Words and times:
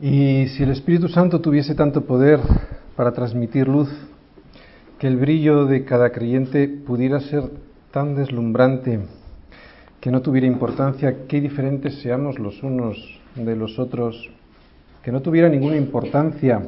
Y 0.00 0.48
si 0.48 0.62
el 0.62 0.70
Espíritu 0.72 1.08
Santo 1.08 1.40
tuviese 1.40 1.74
tanto 1.74 2.04
poder 2.04 2.38
para 2.96 3.12
transmitir 3.12 3.66
luz, 3.66 3.88
que 4.98 5.06
el 5.06 5.16
brillo 5.16 5.64
de 5.64 5.86
cada 5.86 6.10
creyente 6.10 6.68
pudiera 6.68 7.20
ser 7.20 7.44
tan 7.92 8.14
deslumbrante 8.14 9.00
que 9.98 10.10
no 10.10 10.20
tuviera 10.20 10.46
importancia 10.46 11.26
qué 11.26 11.40
diferentes 11.40 12.00
seamos 12.02 12.38
los 12.38 12.62
unos 12.62 12.98
de 13.36 13.56
los 13.56 13.78
otros, 13.78 14.30
que 15.02 15.12
no 15.12 15.22
tuviera 15.22 15.48
ninguna 15.48 15.76
importancia 15.76 16.62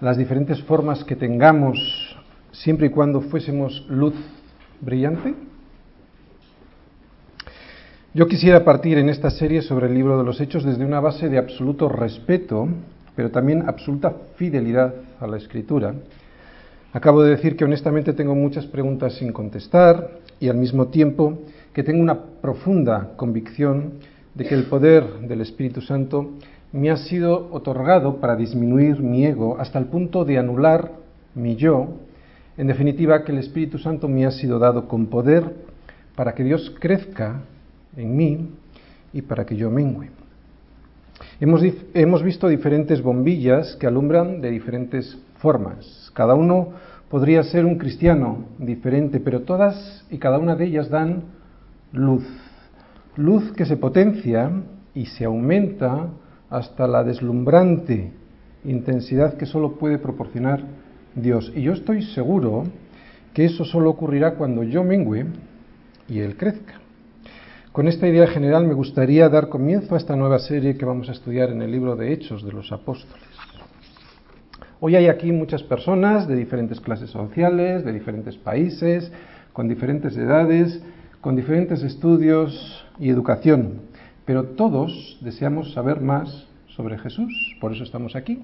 las 0.00 0.16
diferentes 0.16 0.60
formas 0.64 1.04
que 1.04 1.14
tengamos 1.14 1.78
siempre 2.50 2.88
y 2.88 2.90
cuando 2.90 3.20
fuésemos 3.20 3.86
luz 3.88 4.14
brillante? 4.80 5.32
Yo 8.16 8.26
quisiera 8.28 8.64
partir 8.64 8.96
en 8.96 9.10
esta 9.10 9.28
serie 9.28 9.60
sobre 9.60 9.88
el 9.88 9.94
libro 9.94 10.16
de 10.16 10.24
los 10.24 10.40
Hechos 10.40 10.64
desde 10.64 10.86
una 10.86 11.00
base 11.00 11.28
de 11.28 11.36
absoluto 11.36 11.90
respeto, 11.90 12.66
pero 13.14 13.30
también 13.30 13.68
absoluta 13.68 14.10
fidelidad 14.36 14.94
a 15.20 15.26
la 15.26 15.36
escritura. 15.36 15.92
Acabo 16.94 17.22
de 17.22 17.32
decir 17.32 17.58
que 17.58 17.66
honestamente 17.66 18.14
tengo 18.14 18.34
muchas 18.34 18.64
preguntas 18.64 19.16
sin 19.16 19.34
contestar 19.34 20.12
y 20.40 20.48
al 20.48 20.56
mismo 20.56 20.86
tiempo 20.86 21.40
que 21.74 21.82
tengo 21.82 22.00
una 22.00 22.18
profunda 22.40 23.10
convicción 23.16 23.98
de 24.34 24.46
que 24.46 24.54
el 24.54 24.64
poder 24.64 25.04
del 25.28 25.42
Espíritu 25.42 25.82
Santo 25.82 26.30
me 26.72 26.90
ha 26.90 26.96
sido 26.96 27.50
otorgado 27.52 28.16
para 28.16 28.34
disminuir 28.34 28.98
mi 28.98 29.26
ego 29.26 29.58
hasta 29.60 29.78
el 29.78 29.88
punto 29.88 30.24
de 30.24 30.38
anular 30.38 30.90
mi 31.34 31.56
yo. 31.56 31.88
En 32.56 32.66
definitiva, 32.66 33.24
que 33.24 33.32
el 33.32 33.38
Espíritu 33.40 33.76
Santo 33.76 34.08
me 34.08 34.24
ha 34.24 34.30
sido 34.30 34.58
dado 34.58 34.88
con 34.88 35.04
poder 35.08 35.52
para 36.14 36.34
que 36.34 36.44
Dios 36.44 36.74
crezca 36.80 37.42
en 37.96 38.16
mí 38.16 38.50
y 39.12 39.22
para 39.22 39.44
que 39.44 39.56
yo 39.56 39.70
mengüe. 39.70 40.10
Hemos, 41.40 41.62
hemos 41.94 42.22
visto 42.22 42.48
diferentes 42.48 43.02
bombillas 43.02 43.76
que 43.76 43.86
alumbran 43.86 44.40
de 44.40 44.50
diferentes 44.50 45.18
formas. 45.38 46.10
Cada 46.14 46.34
uno 46.34 46.68
podría 47.10 47.42
ser 47.42 47.64
un 47.64 47.76
cristiano 47.76 48.44
diferente, 48.58 49.20
pero 49.20 49.42
todas 49.42 50.04
y 50.10 50.18
cada 50.18 50.38
una 50.38 50.56
de 50.56 50.66
ellas 50.66 50.90
dan 50.90 51.24
luz. 51.92 52.24
Luz 53.16 53.52
que 53.52 53.64
se 53.64 53.76
potencia 53.76 54.50
y 54.94 55.06
se 55.06 55.24
aumenta 55.24 56.08
hasta 56.50 56.86
la 56.86 57.02
deslumbrante 57.02 58.12
intensidad 58.64 59.34
que 59.36 59.46
solo 59.46 59.76
puede 59.76 59.98
proporcionar 59.98 60.62
Dios. 61.14 61.52
Y 61.54 61.62
yo 61.62 61.72
estoy 61.72 62.02
seguro 62.02 62.64
que 63.32 63.44
eso 63.44 63.64
solo 63.64 63.90
ocurrirá 63.90 64.34
cuando 64.34 64.62
yo 64.62 64.82
mengüe 64.82 65.26
y 66.08 66.20
Él 66.20 66.36
crezca. 66.36 66.85
Con 67.76 67.88
esta 67.88 68.08
idea 68.08 68.26
general 68.26 68.66
me 68.66 68.72
gustaría 68.72 69.28
dar 69.28 69.50
comienzo 69.50 69.94
a 69.94 69.98
esta 69.98 70.16
nueva 70.16 70.38
serie 70.38 70.78
que 70.78 70.86
vamos 70.86 71.10
a 71.10 71.12
estudiar 71.12 71.50
en 71.50 71.60
el 71.60 71.70
libro 71.70 71.94
de 71.94 72.10
Hechos 72.10 72.42
de 72.42 72.50
los 72.50 72.72
Apóstoles. 72.72 73.22
Hoy 74.80 74.96
hay 74.96 75.08
aquí 75.08 75.30
muchas 75.30 75.62
personas 75.62 76.26
de 76.26 76.36
diferentes 76.36 76.80
clases 76.80 77.10
sociales, 77.10 77.84
de 77.84 77.92
diferentes 77.92 78.34
países, 78.38 79.12
con 79.52 79.68
diferentes 79.68 80.16
edades, 80.16 80.80
con 81.20 81.36
diferentes 81.36 81.82
estudios 81.82 82.82
y 82.98 83.10
educación, 83.10 83.82
pero 84.24 84.44
todos 84.44 85.18
deseamos 85.20 85.74
saber 85.74 86.00
más 86.00 86.46
sobre 86.68 86.96
Jesús, 86.96 87.58
por 87.60 87.74
eso 87.74 87.84
estamos 87.84 88.16
aquí, 88.16 88.42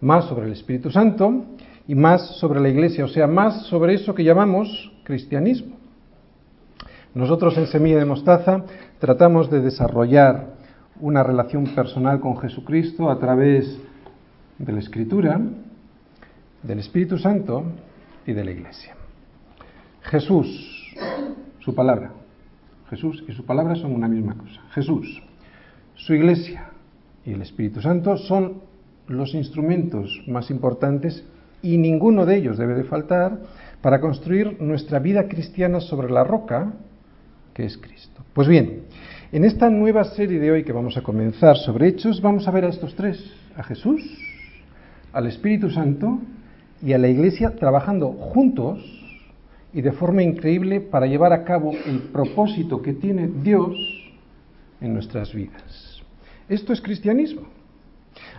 más 0.00 0.26
sobre 0.26 0.46
el 0.46 0.52
Espíritu 0.52 0.92
Santo 0.92 1.44
y 1.88 1.96
más 1.96 2.38
sobre 2.38 2.60
la 2.60 2.68
Iglesia, 2.68 3.04
o 3.04 3.08
sea, 3.08 3.26
más 3.26 3.66
sobre 3.66 3.94
eso 3.94 4.14
que 4.14 4.22
llamamos 4.22 4.92
cristianismo. 5.02 5.79
Nosotros 7.14 7.58
en 7.58 7.66
Semilla 7.66 7.98
de 7.98 8.04
Mostaza 8.04 8.64
tratamos 9.00 9.50
de 9.50 9.60
desarrollar 9.60 10.54
una 11.00 11.24
relación 11.24 11.64
personal 11.74 12.20
con 12.20 12.38
Jesucristo 12.38 13.10
a 13.10 13.18
través 13.18 13.80
de 14.58 14.72
la 14.72 14.78
Escritura, 14.78 15.40
del 16.62 16.78
Espíritu 16.78 17.18
Santo 17.18 17.64
y 18.24 18.32
de 18.32 18.44
la 18.44 18.52
Iglesia. 18.52 18.94
Jesús, 20.02 20.94
su 21.58 21.74
palabra. 21.74 22.12
Jesús 22.90 23.24
y 23.26 23.32
su 23.32 23.44
palabra 23.44 23.74
son 23.74 23.92
una 23.92 24.06
misma 24.06 24.36
cosa. 24.36 24.60
Jesús, 24.70 25.20
su 25.96 26.14
Iglesia 26.14 26.70
y 27.24 27.32
el 27.32 27.42
Espíritu 27.42 27.80
Santo 27.80 28.18
son 28.18 28.62
los 29.08 29.34
instrumentos 29.34 30.22
más 30.28 30.48
importantes 30.48 31.24
y 31.60 31.76
ninguno 31.76 32.24
de 32.24 32.36
ellos 32.36 32.56
debe 32.56 32.74
de 32.74 32.84
faltar 32.84 33.40
para 33.82 34.00
construir 34.00 34.62
nuestra 34.62 35.00
vida 35.00 35.26
cristiana 35.26 35.80
sobre 35.80 36.08
la 36.08 36.22
roca 36.22 36.72
que 37.54 37.64
es 37.64 37.76
Cristo. 37.78 38.22
Pues 38.32 38.48
bien, 38.48 38.82
en 39.32 39.44
esta 39.44 39.70
nueva 39.70 40.04
serie 40.04 40.38
de 40.38 40.50
hoy 40.50 40.64
que 40.64 40.72
vamos 40.72 40.96
a 40.96 41.02
comenzar 41.02 41.56
sobre 41.56 41.88
hechos, 41.88 42.20
vamos 42.20 42.46
a 42.48 42.50
ver 42.50 42.64
a 42.64 42.68
estos 42.68 42.94
tres, 42.94 43.22
a 43.56 43.62
Jesús, 43.62 44.02
al 45.12 45.26
Espíritu 45.26 45.70
Santo 45.70 46.18
y 46.82 46.92
a 46.92 46.98
la 46.98 47.08
Iglesia 47.08 47.54
trabajando 47.56 48.12
juntos 48.12 48.78
y 49.72 49.82
de 49.82 49.92
forma 49.92 50.22
increíble 50.22 50.80
para 50.80 51.06
llevar 51.06 51.32
a 51.32 51.44
cabo 51.44 51.72
el 51.86 51.98
propósito 52.12 52.82
que 52.82 52.94
tiene 52.94 53.28
Dios 53.42 53.76
en 54.80 54.94
nuestras 54.94 55.34
vidas. 55.34 56.02
Esto 56.48 56.72
es 56.72 56.80
cristianismo. 56.80 57.42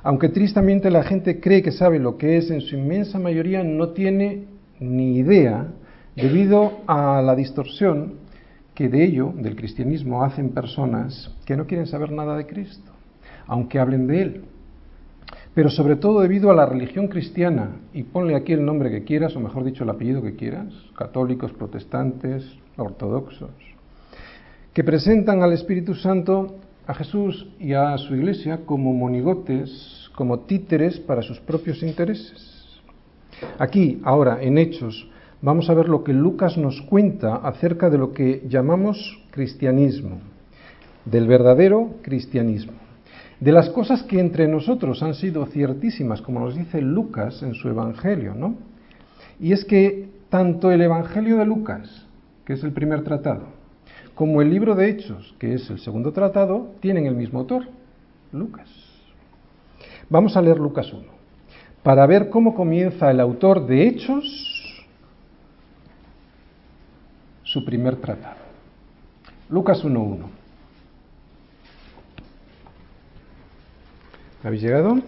Aunque 0.03 0.29
tristemente 0.29 0.91
la 0.91 1.03
gente 1.03 1.39
cree 1.39 1.61
que 1.61 1.71
sabe 1.71 1.99
lo 1.99 2.17
que 2.17 2.37
es, 2.37 2.51
en 2.51 2.61
su 2.61 2.75
inmensa 2.75 3.19
mayoría 3.19 3.63
no 3.63 3.89
tiene 3.89 4.45
ni 4.79 5.17
idea 5.17 5.67
debido 6.15 6.79
a 6.87 7.21
la 7.21 7.35
distorsión 7.35 8.15
que 8.73 8.89
de 8.89 9.03
ello, 9.03 9.33
del 9.35 9.55
cristianismo, 9.55 10.23
hacen 10.23 10.49
personas 10.49 11.35
que 11.45 11.55
no 11.55 11.67
quieren 11.67 11.87
saber 11.87 12.11
nada 12.11 12.37
de 12.37 12.45
Cristo, 12.45 12.91
aunque 13.47 13.79
hablen 13.79 14.07
de 14.07 14.21
Él. 14.21 14.41
Pero 15.53 15.69
sobre 15.69 15.97
todo 15.97 16.21
debido 16.21 16.49
a 16.49 16.55
la 16.55 16.65
religión 16.65 17.07
cristiana, 17.07 17.71
y 17.93 18.03
ponle 18.03 18.35
aquí 18.35 18.53
el 18.53 18.65
nombre 18.65 18.89
que 18.89 19.03
quieras, 19.03 19.35
o 19.35 19.39
mejor 19.39 19.65
dicho 19.65 19.83
el 19.83 19.89
apellido 19.89 20.21
que 20.21 20.35
quieras, 20.35 20.73
católicos, 20.97 21.51
protestantes, 21.51 22.45
ortodoxos, 22.77 23.51
que 24.73 24.83
presentan 24.83 25.43
al 25.43 25.51
Espíritu 25.51 25.93
Santo, 25.93 26.55
a 26.87 26.93
Jesús 26.93 27.47
y 27.59 27.73
a 27.73 27.97
su 27.97 28.15
iglesia 28.15 28.61
como 28.65 28.93
monigotes, 28.93 30.09
como 30.15 30.39
títeres 30.39 30.99
para 30.99 31.21
sus 31.21 31.39
propios 31.39 31.83
intereses. 31.83 32.79
Aquí, 33.59 33.99
ahora, 34.03 34.41
en 34.41 34.57
Hechos, 34.57 35.07
vamos 35.41 35.69
a 35.69 35.73
ver 35.73 35.89
lo 35.89 36.03
que 36.03 36.13
Lucas 36.13 36.57
nos 36.57 36.81
cuenta 36.83 37.35
acerca 37.35 37.89
de 37.89 37.97
lo 37.97 38.13
que 38.13 38.43
llamamos 38.47 39.19
cristianismo, 39.31 40.19
del 41.05 41.27
verdadero 41.27 41.95
cristianismo, 42.01 42.73
de 43.39 43.51
las 43.51 43.69
cosas 43.69 44.03
que 44.03 44.19
entre 44.19 44.47
nosotros 44.47 45.01
han 45.01 45.15
sido 45.15 45.45
ciertísimas, 45.47 46.21
como 46.21 46.39
nos 46.39 46.55
dice 46.55 46.81
Lucas 46.81 47.41
en 47.41 47.55
su 47.55 47.69
Evangelio, 47.69 48.35
¿no? 48.35 48.55
Y 49.39 49.53
es 49.53 49.65
que 49.65 50.09
tanto 50.29 50.71
el 50.71 50.81
Evangelio 50.81 51.37
de 51.37 51.45
Lucas, 51.45 52.05
que 52.45 52.53
es 52.53 52.63
el 52.63 52.71
primer 52.71 53.03
tratado, 53.03 53.47
como 54.13 54.41
el 54.41 54.51
libro 54.51 54.75
de 54.75 54.89
Hechos, 54.89 55.33
que 55.39 55.55
es 55.55 55.69
el 55.71 55.79
segundo 55.79 56.11
tratado, 56.11 56.75
tienen 56.79 57.07
el 57.07 57.15
mismo 57.15 57.39
autor, 57.39 57.67
Lucas. 58.31 58.69
Vamos 60.09 60.37
a 60.37 60.41
leer 60.41 60.59
Lucas 60.59 60.93
1, 60.93 61.03
para 61.81 62.05
ver 62.05 62.29
cómo 62.29 62.53
comienza 62.53 63.09
el 63.09 63.19
autor 63.19 63.65
de 63.65 63.87
Hechos 63.87 64.50
su 67.51 67.65
primer 67.65 67.97
tratado. 67.97 68.37
Lucas 69.49 69.83
1.1. 69.83 70.19
¿Habéis 74.41 74.61
llegado? 74.61 74.99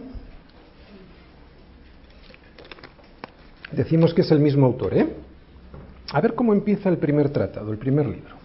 Decimos 3.72 4.14
que 4.14 4.22
es 4.22 4.31
el 4.31 4.42
mismo 4.42 4.66
autor, 4.66 4.94
¿eh? 4.94 5.16
A 6.12 6.20
ver 6.20 6.36
cómo 6.36 6.52
empieza 6.52 6.90
el 6.90 6.98
primer 6.98 7.30
tratado, 7.30 7.72
el 7.72 7.78
primer 7.78 8.08
libro. 8.08 8.36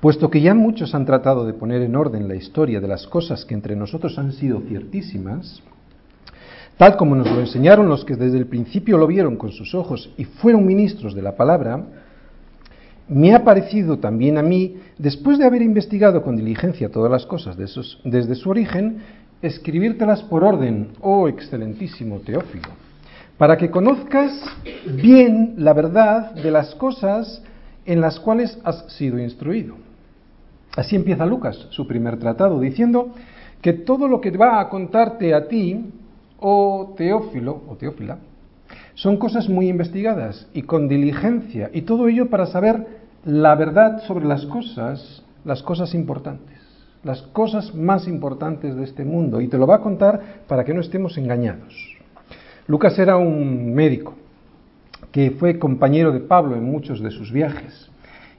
Puesto 0.00 0.28
que 0.28 0.42
ya 0.42 0.52
muchos 0.52 0.94
han 0.94 1.06
tratado 1.06 1.46
de 1.46 1.54
poner 1.54 1.80
en 1.80 1.96
orden 1.96 2.28
la 2.28 2.34
historia 2.34 2.82
de 2.82 2.88
las 2.88 3.06
cosas 3.06 3.46
que 3.46 3.54
entre 3.54 3.76
nosotros 3.76 4.18
han 4.18 4.32
sido 4.32 4.60
ciertísimas, 4.60 5.62
tal 6.76 6.96
como 6.96 7.14
nos 7.14 7.30
lo 7.30 7.40
enseñaron 7.40 7.88
los 7.88 8.04
que 8.04 8.16
desde 8.16 8.38
el 8.38 8.46
principio 8.46 8.98
lo 8.98 9.06
vieron 9.06 9.36
con 9.36 9.52
sus 9.52 9.74
ojos 9.74 10.10
y 10.16 10.24
fueron 10.24 10.66
ministros 10.66 11.14
de 11.14 11.22
la 11.22 11.36
palabra, 11.36 11.84
me 13.08 13.34
ha 13.34 13.44
parecido 13.44 13.98
también 13.98 14.38
a 14.38 14.42
mí, 14.42 14.76
después 14.98 15.38
de 15.38 15.44
haber 15.44 15.62
investigado 15.62 16.22
con 16.22 16.36
diligencia 16.36 16.90
todas 16.90 17.10
las 17.10 17.26
cosas 17.26 17.56
desde 17.56 18.34
su 18.34 18.50
origen, 18.50 18.98
escribírtelas 19.42 20.22
por 20.22 20.42
orden, 20.42 20.88
oh 21.00 21.28
excelentísimo 21.28 22.20
Teófilo, 22.20 22.68
para 23.36 23.58
que 23.58 23.70
conozcas 23.70 24.32
bien 24.86 25.54
la 25.58 25.74
verdad 25.74 26.32
de 26.32 26.50
las 26.50 26.74
cosas 26.76 27.42
en 27.84 28.00
las 28.00 28.18
cuales 28.18 28.58
has 28.64 28.90
sido 28.94 29.18
instruido. 29.18 29.74
Así 30.74 30.96
empieza 30.96 31.26
Lucas, 31.26 31.66
su 31.70 31.86
primer 31.86 32.18
tratado, 32.18 32.58
diciendo 32.58 33.14
que 33.60 33.74
todo 33.74 34.08
lo 34.08 34.20
que 34.20 34.30
va 34.30 34.60
a 34.60 34.68
contarte 34.70 35.34
a 35.34 35.46
ti, 35.46 35.84
oh 36.46 36.92
Teófilo 36.94 37.62
o 37.68 37.76
Teófila, 37.76 38.18
son 38.94 39.16
cosas 39.16 39.48
muy 39.48 39.68
investigadas 39.68 40.46
y 40.52 40.62
con 40.62 40.88
diligencia, 40.88 41.70
y 41.72 41.82
todo 41.82 42.06
ello 42.06 42.28
para 42.28 42.44
saber 42.44 42.86
la 43.24 43.54
verdad 43.54 44.02
sobre 44.06 44.26
las 44.26 44.44
cosas, 44.44 45.24
las 45.44 45.62
cosas 45.62 45.94
importantes. 45.94 46.60
las 47.04 47.20
cosas 47.20 47.74
más 47.74 48.08
importantes 48.08 48.74
de 48.74 48.84
este 48.84 49.04
mundo, 49.04 49.40
y 49.40 49.48
te 49.48 49.58
lo 49.58 49.66
va 49.66 49.76
a 49.76 49.80
contar 49.80 50.44
para 50.48 50.64
que 50.64 50.74
no 50.74 50.80
estemos 50.80 51.16
engañados. 51.18 51.74
Lucas 52.66 52.98
era 52.98 53.18
un 53.18 53.74
médico 53.74 54.14
que 55.12 55.30
fue 55.32 55.58
compañero 55.58 56.12
de 56.12 56.20
Pablo 56.20 56.56
en 56.56 56.64
muchos 56.64 57.00
de 57.00 57.10
sus 57.10 57.30
viajes, 57.30 57.90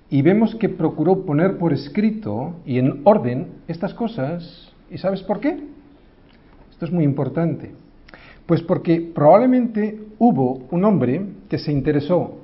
y 0.09 0.21
vemos 0.21 0.55
que 0.55 0.69
procuró 0.69 1.25
poner 1.25 1.57
por 1.57 1.73
escrito 1.73 2.55
y 2.65 2.79
en 2.79 3.01
orden 3.05 3.47
estas 3.67 3.93
cosas, 3.93 4.73
¿y 4.89 4.97
sabes 4.97 5.21
por 5.21 5.39
qué? 5.39 5.59
Esto 6.71 6.85
es 6.85 6.91
muy 6.91 7.03
importante. 7.03 7.71
Pues 8.45 8.61
porque 8.61 9.01
probablemente 9.13 9.99
hubo 10.19 10.65
un 10.71 10.85
hombre 10.85 11.25
que 11.49 11.57
se 11.57 11.71
interesó, 11.71 12.39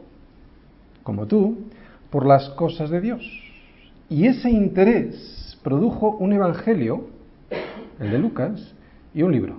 como 1.04 1.28
tú, 1.28 1.58
por 2.10 2.26
las 2.26 2.50
cosas 2.50 2.90
de 2.90 3.02
Dios. 3.02 3.22
Y 4.10 4.26
ese 4.26 4.50
interés 4.50 5.58
produjo 5.64 6.18
un 6.18 6.34
evangelio, 6.34 7.06
el 8.00 8.12
de 8.12 8.20
Lucas, 8.20 8.76
y 9.14 9.24
un 9.24 9.32
libro, 9.32 9.56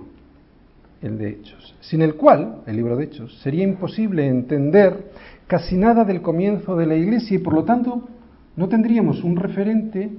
el 1.01 1.17
de 1.17 1.29
Hechos, 1.29 1.75
sin 1.81 2.01
el 2.01 2.15
cual, 2.15 2.61
el 2.65 2.75
libro 2.75 2.97
de 2.97 3.05
Hechos, 3.05 3.39
sería 3.41 3.63
imposible 3.63 4.27
entender 4.27 5.11
casi 5.47 5.75
nada 5.75 6.03
del 6.03 6.21
comienzo 6.21 6.75
de 6.75 6.87
la 6.87 6.95
Iglesia 6.95 7.35
y 7.35 7.39
por 7.39 7.53
lo 7.53 7.63
tanto 7.63 8.07
no 8.55 8.67
tendríamos 8.67 9.23
un 9.23 9.35
referente, 9.35 10.11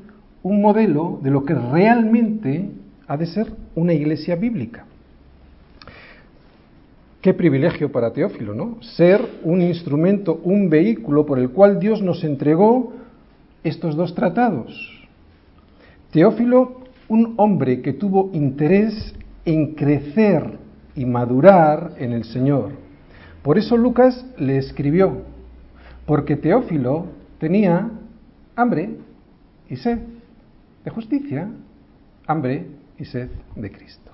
un 0.42 0.60
modelo 0.60 1.20
de 1.22 1.30
lo 1.30 1.44
que 1.44 1.54
realmente 1.54 2.70
ha 3.06 3.16
de 3.16 3.26
ser 3.26 3.52
una 3.74 3.92
iglesia 3.92 4.36
bíblica. 4.36 4.86
Qué 7.24 7.32
privilegio 7.32 7.90
para 7.90 8.12
Teófilo, 8.12 8.54
¿no? 8.54 8.82
Ser 8.82 9.26
un 9.44 9.62
instrumento, 9.62 10.42
un 10.44 10.68
vehículo 10.68 11.24
por 11.24 11.38
el 11.38 11.48
cual 11.48 11.78
Dios 11.80 12.02
nos 12.02 12.22
entregó 12.22 12.92
estos 13.62 13.96
dos 13.96 14.14
tratados. 14.14 15.08
Teófilo, 16.10 16.82
un 17.08 17.32
hombre 17.38 17.80
que 17.80 17.94
tuvo 17.94 18.28
interés 18.34 19.14
en 19.46 19.72
crecer 19.72 20.58
y 20.94 21.06
madurar 21.06 21.92
en 21.96 22.12
el 22.12 22.24
Señor. 22.24 22.72
Por 23.42 23.56
eso 23.56 23.78
Lucas 23.78 24.26
le 24.36 24.58
escribió, 24.58 25.22
porque 26.04 26.36
Teófilo 26.36 27.06
tenía 27.38 27.90
hambre 28.54 28.96
y 29.70 29.76
sed 29.76 29.98
de 30.84 30.90
justicia, 30.90 31.48
hambre 32.26 32.66
y 32.98 33.06
sed 33.06 33.30
de 33.56 33.72
Cristo. 33.72 34.13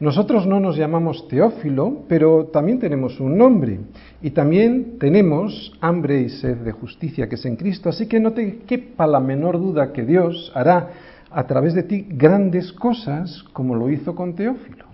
Nosotros 0.00 0.46
no 0.46 0.60
nos 0.60 0.76
llamamos 0.76 1.26
Teófilo, 1.26 2.04
pero 2.08 2.46
también 2.46 2.78
tenemos 2.78 3.18
un 3.18 3.36
nombre 3.36 3.80
y 4.22 4.30
también 4.30 4.96
tenemos 5.00 5.72
hambre 5.80 6.20
y 6.20 6.28
sed 6.28 6.58
de 6.58 6.70
justicia 6.70 7.28
que 7.28 7.34
es 7.34 7.44
en 7.44 7.56
Cristo, 7.56 7.88
así 7.88 8.06
que 8.06 8.20
no 8.20 8.32
te 8.32 8.58
quepa 8.58 9.08
la 9.08 9.18
menor 9.18 9.58
duda 9.58 9.92
que 9.92 10.04
Dios 10.04 10.52
hará 10.54 10.90
a 11.30 11.46
través 11.48 11.74
de 11.74 11.82
ti 11.82 12.06
grandes 12.08 12.72
cosas 12.72 13.42
como 13.52 13.74
lo 13.74 13.90
hizo 13.90 14.14
con 14.14 14.34
Teófilo. 14.36 14.84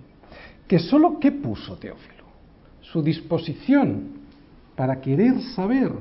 Que 0.67 0.79
solo 0.79 1.19
qué 1.19 1.31
puso 1.31 1.75
Teófilo? 1.77 2.23
Su 2.81 3.03
disposición 3.03 4.25
para 4.75 4.99
querer 5.01 5.39
saber, 5.55 5.91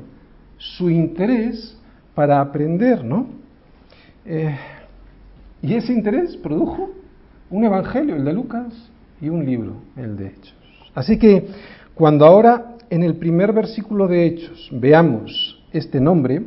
su 0.57 0.89
interés 0.89 1.79
para 2.15 2.41
aprender, 2.41 3.05
¿no? 3.05 3.27
Eh, 4.25 4.57
y 5.61 5.75
ese 5.75 5.93
interés 5.93 6.39
produjo 6.39 6.91
un 7.51 7.65
evangelio, 7.65 8.17
el 8.17 8.25
de 8.25 8.33
Lucas, 8.33 8.91
y 9.21 9.29
un 9.29 9.45
libro, 9.45 9.75
el 9.97 10.17
de 10.17 10.29
Hechos. 10.29 10.55
Así 10.95 11.19
que 11.19 11.47
cuando 11.95 12.25
ahora 12.27 12.77
en 12.91 13.03
el 13.03 13.17
primer 13.17 13.53
versículo 13.53 14.07
de 14.07 14.27
Hechos 14.27 14.69
veamos 14.73 15.63
este 15.73 16.01
nombre, 16.01 16.43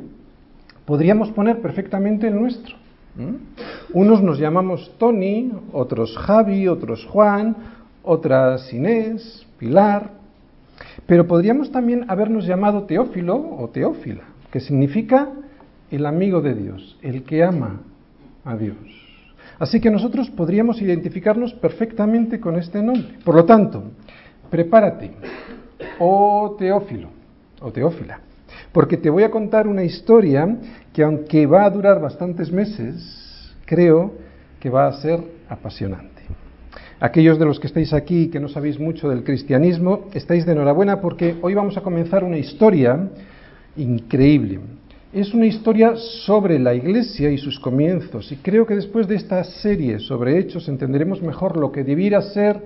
podríamos 0.85 1.31
poner 1.31 1.61
perfectamente 1.61 2.27
el 2.27 2.35
nuestro. 2.35 2.75
Unos 3.93 4.21
nos 4.21 4.37
llamamos 4.37 4.93
Tony, 4.99 5.51
otros 5.73 6.15
Javi, 6.17 6.67
otros 6.67 7.05
Juan, 7.05 7.55
otras 8.03 8.71
Inés, 8.71 9.45
Pilar, 9.57 10.11
pero 11.07 11.27
podríamos 11.27 11.71
también 11.71 12.05
habernos 12.09 12.45
llamado 12.45 12.83
Teófilo 12.83 13.35
o 13.35 13.69
Teófila, 13.69 14.23
que 14.51 14.59
significa 14.59 15.29
el 15.89 16.05
amigo 16.05 16.41
de 16.41 16.53
Dios, 16.53 16.97
el 17.01 17.23
que 17.23 17.43
ama 17.43 17.81
a 18.45 18.55
Dios. 18.55 19.06
Así 19.59 19.80
que 19.80 19.89
nosotros 19.89 20.30
podríamos 20.30 20.81
identificarnos 20.81 21.54
perfectamente 21.54 22.39
con 22.39 22.57
este 22.57 22.81
nombre. 22.81 23.18
Por 23.24 23.36
lo 23.36 23.45
tanto, 23.45 23.83
prepárate, 24.50 25.12
oh 26.00 26.56
Teófilo, 26.57 27.09
o 27.62 27.71
Teófila, 27.71 28.19
porque 28.71 28.98
te 28.98 29.09
voy 29.09 29.24
a 29.24 29.31
contar 29.31 29.68
una 29.68 29.83
historia 29.83 30.57
que 30.94 31.04
aunque 31.04 31.45
va 31.45 31.65
a 31.65 31.69
durar 31.69 32.00
bastantes 32.00 32.51
meses, 32.51 33.56
creo 33.65 34.13
que 34.59 34.69
va 34.69 34.88
a 34.88 34.94
ser 34.94 35.19
apasionante. 35.50 36.21
Aquellos 37.00 37.38
de 37.38 37.45
los 37.45 37.59
que 37.59 37.68
estáis 37.68 37.94
aquí 37.94 38.24
y 38.24 38.27
que 38.30 38.39
no 38.39 38.50
sabéis 38.50 38.80
mucho 38.80 39.09
del 39.09 39.24
cristianismo, 39.24 40.06
estáis 40.13 40.45
de 40.45 40.54
enhorabuena 40.54 41.00
porque 41.00 41.36
hoy 41.42 41.54
vamos 41.54 41.77
a 41.77 41.81
comenzar 41.81 42.24
una 42.24 42.38
historia 42.38 43.09
increíble 43.75 44.59
es 45.13 45.33
una 45.33 45.45
historia 45.45 45.95
sobre 45.95 46.59
la 46.59 46.74
Iglesia 46.74 47.31
y 47.31 47.38
sus 47.38 47.59
comienzos, 47.59 48.31
y 48.31 48.38
creo 48.38 48.65
que 48.65 48.75
después 48.75 49.07
de 49.07 49.15
esta 49.15 49.44
serie 49.44 50.00
sobre 50.00 50.38
hechos 50.38 50.68
entenderemos 50.68 51.21
mejor 51.21 51.57
lo 51.57 51.71
que 51.71 51.83
debiera 51.83 52.21
ser 52.21 52.62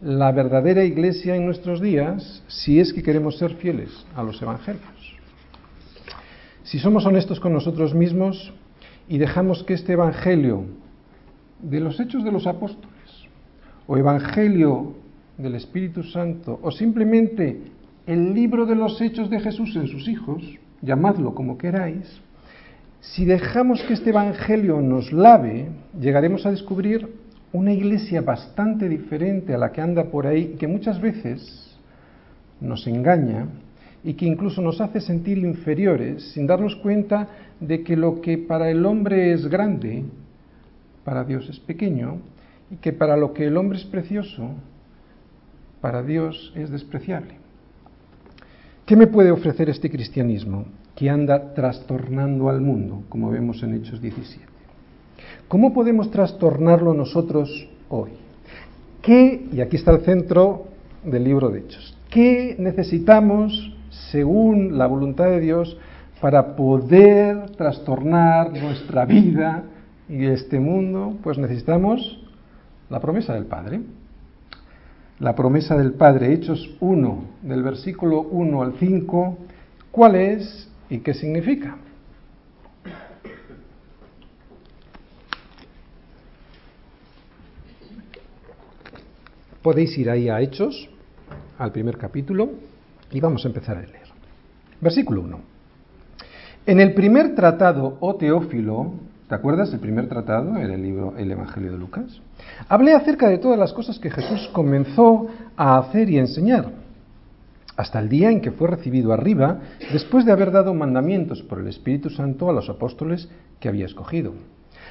la 0.00 0.32
verdadera 0.32 0.84
Iglesia 0.84 1.36
en 1.36 1.44
nuestros 1.44 1.80
días 1.80 2.42
si 2.48 2.80
es 2.80 2.92
que 2.92 3.02
queremos 3.02 3.36
ser 3.38 3.54
fieles 3.54 3.90
a 4.16 4.22
los 4.22 4.40
Evangelios. 4.40 4.82
Si 6.64 6.78
somos 6.78 7.04
honestos 7.04 7.38
con 7.38 7.52
nosotros 7.52 7.94
mismos 7.94 8.52
y 9.08 9.18
dejamos 9.18 9.62
que 9.62 9.74
este 9.74 9.92
Evangelio 9.92 10.64
de 11.60 11.80
los 11.80 12.00
hechos 12.00 12.24
de 12.24 12.32
los 12.32 12.46
apóstoles, 12.46 12.90
o 13.86 13.96
Evangelio 13.98 14.94
del 15.36 15.54
Espíritu 15.56 16.02
Santo, 16.02 16.58
o 16.62 16.70
simplemente 16.70 17.60
el 18.06 18.32
libro 18.32 18.64
de 18.64 18.74
los 18.74 19.00
hechos 19.00 19.28
de 19.28 19.40
Jesús 19.40 19.76
en 19.76 19.88
sus 19.88 20.08
hijos, 20.08 20.42
llamadlo 20.82 21.34
como 21.34 21.56
queráis, 21.56 22.20
si 23.00 23.24
dejamos 23.24 23.82
que 23.82 23.94
este 23.94 24.10
Evangelio 24.10 24.80
nos 24.80 25.12
lave, 25.12 25.68
llegaremos 25.98 26.46
a 26.46 26.50
descubrir 26.50 27.08
una 27.52 27.72
iglesia 27.72 28.20
bastante 28.20 28.88
diferente 28.88 29.54
a 29.54 29.58
la 29.58 29.72
que 29.72 29.80
anda 29.80 30.04
por 30.04 30.26
ahí 30.26 30.52
y 30.54 30.56
que 30.56 30.68
muchas 30.68 31.00
veces 31.00 31.76
nos 32.60 32.86
engaña 32.86 33.48
y 34.04 34.14
que 34.14 34.26
incluso 34.26 34.62
nos 34.62 34.80
hace 34.80 35.00
sentir 35.00 35.38
inferiores 35.38 36.32
sin 36.32 36.46
darnos 36.46 36.76
cuenta 36.76 37.28
de 37.60 37.82
que 37.82 37.96
lo 37.96 38.20
que 38.20 38.38
para 38.38 38.70
el 38.70 38.86
hombre 38.86 39.32
es 39.32 39.46
grande, 39.48 40.04
para 41.04 41.24
Dios 41.24 41.48
es 41.48 41.58
pequeño 41.58 42.18
y 42.70 42.76
que 42.76 42.92
para 42.92 43.16
lo 43.16 43.32
que 43.32 43.46
el 43.46 43.56
hombre 43.56 43.78
es 43.78 43.84
precioso, 43.84 44.50
para 45.80 46.02
Dios 46.02 46.52
es 46.56 46.70
despreciable. 46.70 47.41
¿Qué 48.92 48.96
me 48.96 49.06
puede 49.06 49.30
ofrecer 49.30 49.70
este 49.70 49.88
cristianismo 49.88 50.66
que 50.94 51.08
anda 51.08 51.54
trastornando 51.54 52.50
al 52.50 52.60
mundo, 52.60 53.04
como 53.08 53.30
vemos 53.30 53.62
en 53.62 53.72
Hechos 53.72 54.02
17? 54.02 54.46
¿Cómo 55.48 55.72
podemos 55.72 56.10
trastornarlo 56.10 56.92
nosotros 56.92 57.70
hoy? 57.88 58.10
¿Qué, 59.00 59.46
y 59.50 59.62
aquí 59.62 59.76
está 59.76 59.92
el 59.92 60.02
centro 60.02 60.66
del 61.06 61.24
libro 61.24 61.48
de 61.48 61.60
Hechos, 61.60 61.96
qué 62.10 62.54
necesitamos, 62.58 63.74
según 64.10 64.76
la 64.76 64.88
voluntad 64.88 65.24
de 65.24 65.40
Dios, 65.40 65.78
para 66.20 66.54
poder 66.54 67.48
trastornar 67.52 68.52
nuestra 68.52 69.06
vida 69.06 69.62
y 70.06 70.26
este 70.26 70.60
mundo? 70.60 71.16
Pues 71.22 71.38
necesitamos 71.38 72.22
la 72.90 73.00
promesa 73.00 73.32
del 73.32 73.46
Padre 73.46 73.80
la 75.22 75.36
promesa 75.36 75.76
del 75.76 75.92
Padre, 75.92 76.32
Hechos 76.32 76.68
1, 76.80 77.24
del 77.42 77.62
versículo 77.62 78.22
1 78.22 78.60
al 78.60 78.72
5, 78.72 79.38
¿cuál 79.92 80.16
es 80.16 80.68
y 80.90 80.98
qué 80.98 81.14
significa? 81.14 81.76
Podéis 89.62 89.96
ir 89.96 90.10
ahí 90.10 90.28
a 90.28 90.40
Hechos, 90.40 90.90
al 91.56 91.70
primer 91.70 91.98
capítulo, 91.98 92.50
y 93.12 93.20
vamos 93.20 93.44
a 93.44 93.48
empezar 93.48 93.76
a 93.76 93.82
leer. 93.82 94.08
Versículo 94.80 95.20
1. 95.22 95.40
En 96.66 96.80
el 96.80 96.94
primer 96.94 97.36
tratado, 97.36 97.96
o 98.00 98.08
oh 98.08 98.16
Teófilo, 98.16 98.94
¿te 99.32 99.36
acuerdas? 99.36 99.72
El 99.72 99.80
primer 99.80 100.10
tratado 100.10 100.58
era 100.58 100.74
el 100.74 100.82
libro 100.82 101.14
El 101.16 101.30
Evangelio 101.30 101.72
de 101.72 101.78
Lucas. 101.78 102.20
Hablé 102.68 102.92
acerca 102.92 103.30
de 103.30 103.38
todas 103.38 103.58
las 103.58 103.72
cosas 103.72 103.98
que 103.98 104.10
Jesús 104.10 104.50
comenzó 104.52 105.26
a 105.56 105.78
hacer 105.78 106.10
y 106.10 106.18
enseñar, 106.18 106.66
hasta 107.74 107.98
el 107.98 108.10
día 108.10 108.30
en 108.30 108.42
que 108.42 108.50
fue 108.50 108.68
recibido 108.68 109.10
arriba, 109.10 109.60
después 109.90 110.26
de 110.26 110.32
haber 110.32 110.52
dado 110.52 110.74
mandamientos 110.74 111.40
por 111.40 111.60
el 111.60 111.68
Espíritu 111.68 112.10
Santo 112.10 112.50
a 112.50 112.52
los 112.52 112.68
apóstoles 112.68 113.30
que 113.58 113.70
había 113.70 113.86
escogido, 113.86 114.34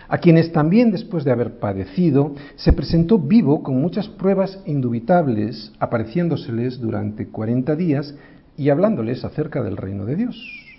a 0.10 0.18
quienes 0.18 0.52
también 0.52 0.90
después 0.90 1.24
de 1.24 1.34
haber 1.34 1.60
padecido, 1.60 2.34
se 2.56 2.74
presentó 2.74 3.20
vivo 3.20 3.62
con 3.62 3.80
muchas 3.80 4.08
pruebas 4.08 4.60
indubitables, 4.66 5.72
apareciéndoseles 5.78 6.82
durante 6.82 7.28
cuarenta 7.28 7.76
días 7.76 8.16
y 8.58 8.72
hablándoles 8.72 9.24
acerca 9.24 9.62
del 9.62 9.78
reino 9.78 10.06
de 10.06 10.16
Dios. 10.16 10.71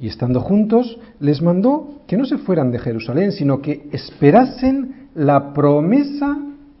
Y 0.00 0.08
estando 0.08 0.40
juntos, 0.40 0.98
les 1.20 1.40
mandó 1.40 2.00
que 2.06 2.16
no 2.16 2.24
se 2.24 2.38
fueran 2.38 2.70
de 2.70 2.78
Jerusalén, 2.78 3.32
sino 3.32 3.60
que 3.60 3.88
esperasen 3.92 5.08
la 5.14 5.52
promesa 5.52 6.36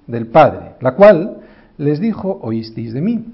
del 0.06 0.26
Padre, 0.26 0.72
la 0.80 0.94
cual 0.94 1.38
les 1.78 2.00
dijo, 2.00 2.38
oísteis 2.42 2.92
de 2.92 3.00
mí. 3.00 3.24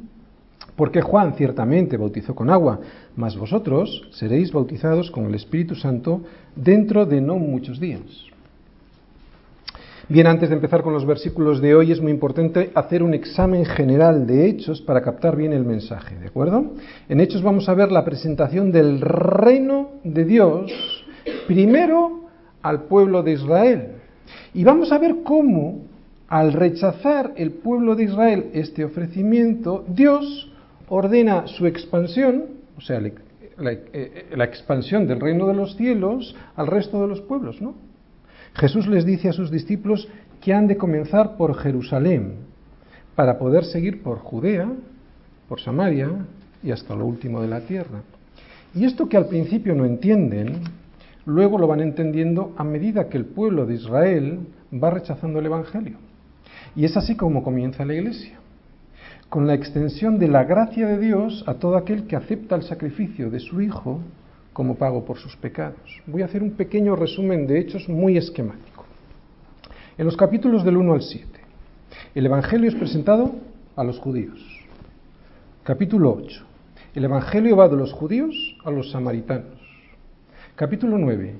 Porque 0.76 1.02
Juan 1.02 1.34
ciertamente 1.34 1.96
bautizó 1.96 2.34
con 2.34 2.48
agua, 2.48 2.80
mas 3.16 3.36
vosotros 3.36 4.08
seréis 4.12 4.52
bautizados 4.52 5.10
con 5.10 5.26
el 5.26 5.34
Espíritu 5.34 5.74
Santo 5.74 6.22
dentro 6.56 7.04
de 7.04 7.20
no 7.20 7.36
muchos 7.36 7.80
días. 7.80 8.00
Bien, 10.10 10.26
antes 10.26 10.48
de 10.48 10.56
empezar 10.56 10.82
con 10.82 10.92
los 10.92 11.06
versículos 11.06 11.60
de 11.60 11.72
hoy 11.72 11.92
es 11.92 12.00
muy 12.00 12.10
importante 12.10 12.72
hacer 12.74 13.04
un 13.04 13.14
examen 13.14 13.64
general 13.64 14.26
de 14.26 14.48
Hechos 14.48 14.82
para 14.82 15.02
captar 15.02 15.36
bien 15.36 15.52
el 15.52 15.64
mensaje, 15.64 16.16
¿de 16.18 16.26
acuerdo? 16.26 16.72
En 17.08 17.20
Hechos 17.20 17.44
vamos 17.44 17.68
a 17.68 17.74
ver 17.74 17.92
la 17.92 18.04
presentación 18.04 18.72
del 18.72 19.00
reino 19.00 19.90
de 20.02 20.24
Dios 20.24 21.04
primero 21.46 22.22
al 22.60 22.86
pueblo 22.86 23.22
de 23.22 23.34
Israel. 23.34 23.86
Y 24.52 24.64
vamos 24.64 24.90
a 24.90 24.98
ver 24.98 25.18
cómo 25.22 25.82
al 26.26 26.54
rechazar 26.54 27.32
el 27.36 27.52
pueblo 27.52 27.94
de 27.94 28.02
Israel 28.02 28.46
este 28.52 28.84
ofrecimiento, 28.84 29.84
Dios 29.86 30.50
ordena 30.88 31.46
su 31.46 31.68
expansión, 31.68 32.46
o 32.76 32.80
sea, 32.80 33.00
la, 33.00 33.10
eh, 33.62 34.26
la, 34.34 34.44
expansión 34.44 35.06
del 35.06 35.20
reino 35.20 35.46
de 35.46 35.54
los 35.54 35.76
cielos 35.76 36.34
al 36.56 36.66
resto 36.66 37.00
de 37.00 37.06
los 37.06 37.20
pueblos, 37.20 37.62
¿no? 37.62 37.89
Jesús 38.54 38.86
les 38.86 39.04
dice 39.04 39.28
a 39.28 39.32
sus 39.32 39.50
discípulos 39.50 40.08
que 40.40 40.52
han 40.52 40.66
de 40.66 40.76
comenzar 40.76 41.36
por 41.36 41.54
Jerusalén 41.54 42.34
para 43.14 43.38
poder 43.38 43.64
seguir 43.64 44.02
por 44.02 44.18
Judea, 44.18 44.70
por 45.48 45.60
Samaria 45.60 46.10
y 46.62 46.70
hasta 46.70 46.94
lo 46.94 47.06
último 47.06 47.40
de 47.42 47.48
la 47.48 47.60
tierra. 47.60 48.02
Y 48.74 48.84
esto 48.84 49.08
que 49.08 49.16
al 49.16 49.26
principio 49.26 49.74
no 49.74 49.84
entienden, 49.84 50.60
luego 51.26 51.58
lo 51.58 51.66
van 51.66 51.80
entendiendo 51.80 52.54
a 52.56 52.64
medida 52.64 53.08
que 53.08 53.18
el 53.18 53.26
pueblo 53.26 53.66
de 53.66 53.74
Israel 53.74 54.40
va 54.72 54.90
rechazando 54.90 55.38
el 55.38 55.46
Evangelio. 55.46 55.96
Y 56.76 56.84
es 56.84 56.96
así 56.96 57.16
como 57.16 57.42
comienza 57.42 57.84
la 57.84 57.94
Iglesia, 57.94 58.38
con 59.28 59.46
la 59.46 59.54
extensión 59.54 60.18
de 60.18 60.28
la 60.28 60.44
gracia 60.44 60.86
de 60.86 60.98
Dios 60.98 61.44
a 61.46 61.54
todo 61.54 61.76
aquel 61.76 62.06
que 62.06 62.16
acepta 62.16 62.54
el 62.54 62.62
sacrificio 62.62 63.30
de 63.30 63.40
su 63.40 63.60
Hijo 63.60 64.00
como 64.52 64.76
pago 64.76 65.04
por 65.04 65.18
sus 65.18 65.36
pecados. 65.36 66.02
Voy 66.06 66.22
a 66.22 66.26
hacer 66.26 66.42
un 66.42 66.52
pequeño 66.52 66.96
resumen 66.96 67.46
de 67.46 67.58
hechos 67.58 67.88
muy 67.88 68.16
esquemático. 68.16 68.84
En 69.96 70.06
los 70.06 70.16
capítulos 70.16 70.64
del 70.64 70.76
1 70.76 70.92
al 70.94 71.02
7, 71.02 71.26
el 72.14 72.26
Evangelio 72.26 72.68
es 72.68 72.74
presentado 72.74 73.34
a 73.76 73.84
los 73.84 73.98
judíos. 73.98 74.40
Capítulo 75.62 76.12
8, 76.12 76.44
el 76.94 77.04
Evangelio 77.04 77.56
va 77.56 77.68
de 77.68 77.76
los 77.76 77.92
judíos 77.92 78.34
a 78.64 78.70
los 78.70 78.90
samaritanos. 78.90 79.60
Capítulo 80.56 80.98
9, 80.98 81.34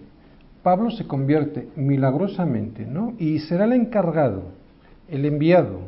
Pablo 0.62 0.90
se 0.90 1.06
convierte 1.06 1.68
milagrosamente, 1.76 2.84
¿no? 2.84 3.14
Y 3.18 3.38
será 3.40 3.64
el 3.64 3.72
encargado, 3.72 4.44
el 5.08 5.24
enviado, 5.24 5.80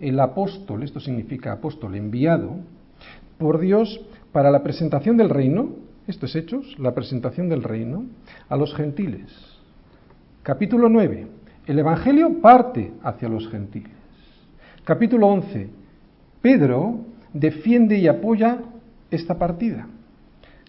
el 0.00 0.18
apóstol, 0.20 0.82
esto 0.82 1.00
significa 1.00 1.52
apóstol, 1.52 1.94
enviado 1.94 2.56
por 3.38 3.58
Dios 3.58 4.00
para 4.32 4.50
la 4.50 4.62
presentación 4.62 5.16
del 5.16 5.30
reino, 5.30 5.68
esto 6.06 6.26
es 6.26 6.36
Hechos, 6.36 6.78
la 6.78 6.94
presentación 6.94 7.48
del 7.48 7.64
reino, 7.64 8.04
a 8.48 8.56
los 8.56 8.74
gentiles. 8.74 9.28
Capítulo 10.42 10.88
9, 10.88 11.26
el 11.66 11.78
Evangelio 11.78 12.40
parte 12.40 12.92
hacia 13.02 13.28
los 13.28 13.48
gentiles. 13.48 13.90
Capítulo 14.84 15.26
11, 15.26 15.68
Pedro 16.40 17.00
defiende 17.32 17.98
y 17.98 18.06
apoya 18.06 18.58
esta 19.10 19.36
partida. 19.36 19.88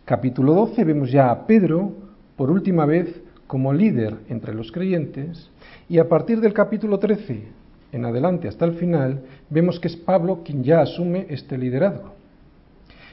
Capítulo 0.05 0.55
12 0.55 0.83
vemos 0.83 1.11
ya 1.11 1.29
a 1.29 1.45
Pedro 1.45 1.93
por 2.35 2.49
última 2.49 2.87
vez 2.87 3.21
como 3.45 3.73
líder 3.73 4.15
entre 4.29 4.55
los 4.55 4.71
creyentes 4.71 5.51
y 5.87 5.99
a 5.99 6.09
partir 6.09 6.41
del 6.41 6.53
capítulo 6.53 6.97
13 6.97 7.43
en 7.91 8.05
adelante 8.05 8.47
hasta 8.47 8.65
el 8.65 8.73
final 8.73 9.21
vemos 9.49 9.79
que 9.79 9.87
es 9.87 9.95
Pablo 9.95 10.41
quien 10.43 10.63
ya 10.63 10.81
asume 10.81 11.27
este 11.29 11.57
liderazgo. 11.57 12.16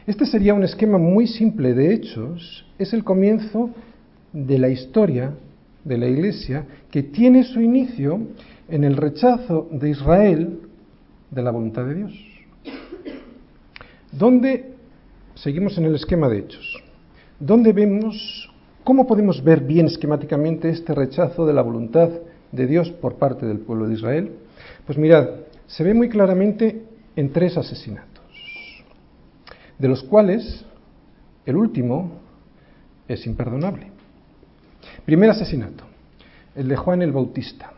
Este 0.07 0.27
sería 0.27 0.55
un 0.55 0.65
esquema 0.65 0.99
muy 0.99 1.27
simple 1.27 1.75
de 1.75 1.95
hechos, 1.95 2.67
es 2.79 2.93
el 2.93 3.05
comienzo 3.05 3.71
de 4.33 4.59
la 4.59 4.69
historia 4.69 5.33
de 5.85 5.99
la 5.99 6.07
Iglesia 6.07 6.67
que 6.91 7.03
tiene 7.03 7.45
su 7.45 7.61
inicio 7.61 8.21
en 8.69 8.85
el 8.85 8.97
rechazo 8.97 9.69
de 9.71 9.91
Israel 9.91 10.61
de 11.31 11.43
la 11.43 11.51
voluntad 11.51 11.85
de 11.87 11.95
Dios. 11.95 12.13
¿Dónde 14.13 14.75
seguimos 15.35 15.77
en 15.79 15.87
el 15.87 15.95
esquema 15.95 16.29
de 16.29 16.39
hechos? 16.39 16.83
¿Dónde 17.41 17.73
vemos 17.73 18.51
¿Cómo 18.85 19.07
podemos 19.07 19.43
ver 19.43 19.61
bien 19.61 19.87
esquemáticamente 19.87 20.69
este 20.69 20.95
rechazo 20.95 21.47
de 21.47 21.55
la 21.55 21.63
voluntad 21.63 22.11
de 22.53 22.67
Dios 22.67 22.91
por 22.91 23.15
parte 23.15 23.47
del 23.47 23.61
pueblo 23.61 23.89
de 23.89 23.95
Israel? 23.95 24.33
Pues 24.85 24.99
mirad, 24.99 25.27
se 25.67 25.83
ve 25.83 25.95
muy 25.95 26.11
claramente 26.11 26.83
en 27.17 27.33
tres 27.33 27.57
asesinatos, 27.57 28.14
de 29.79 29.89
los 29.89 30.03
cuales 30.03 30.65
el 31.47 31.57
último 31.57 32.13
es 33.09 33.27
imperdonable. 33.27 33.89
Primer 35.05 35.31
asesinato, 35.31 35.85
el 36.55 36.69
de 36.69 36.77
Juan 36.77 37.03
el 37.03 37.13
Bautista. 37.13 37.73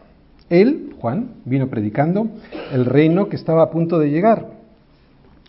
Él, 0.48 0.94
Juan, 1.00 1.30
vino 1.44 1.68
predicando 1.68 2.28
el 2.72 2.84
reino 2.84 3.28
que 3.28 3.36
estaba 3.36 3.62
a 3.62 3.70
punto 3.70 3.98
de 3.98 4.10
llegar 4.10 4.56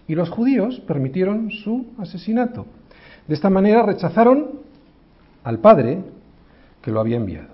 y 0.07 0.15
los 0.15 0.29
judíos 0.29 0.79
permitieron 0.87 1.51
su 1.51 1.85
asesinato. 1.99 2.65
De 3.27 3.35
esta 3.35 3.49
manera 3.49 3.83
rechazaron 3.83 4.61
al 5.43 5.59
Padre 5.59 5.99
que 6.81 6.91
lo 6.91 6.99
había 6.99 7.17
enviado. 7.17 7.49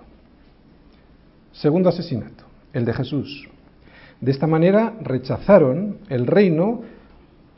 Segundo 1.52 1.88
asesinato, 1.88 2.44
el 2.72 2.84
de 2.84 2.94
Jesús. 2.94 3.48
De 4.20 4.30
esta 4.30 4.46
manera 4.46 4.94
rechazaron 5.02 5.98
el 6.08 6.26
reino 6.26 6.82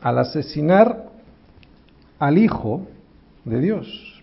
al 0.01 0.19
asesinar 0.19 1.06
al 2.19 2.39
Hijo 2.39 2.87
de 3.45 3.61
Dios. 3.61 4.23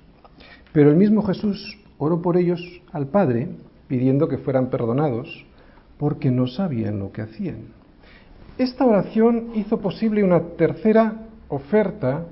Pero 0.72 0.90
el 0.90 0.96
mismo 0.96 1.22
Jesús 1.24 1.78
oró 1.98 2.22
por 2.22 2.38
ellos 2.38 2.62
al 2.92 3.08
Padre 3.08 3.50
pidiendo 3.88 4.28
que 4.28 4.38
fueran 4.38 4.70
perdonados 4.70 5.46
porque 5.98 6.32
no 6.32 6.48
sabían 6.48 7.00
lo 7.00 7.12
que 7.12 7.22
hacían. 7.22 7.58
Esta 8.58 8.86
oración 8.86 9.52
hizo 9.56 9.80
posible 9.80 10.24
una 10.24 10.42
tercera 10.58 11.28
oferta 11.48 12.26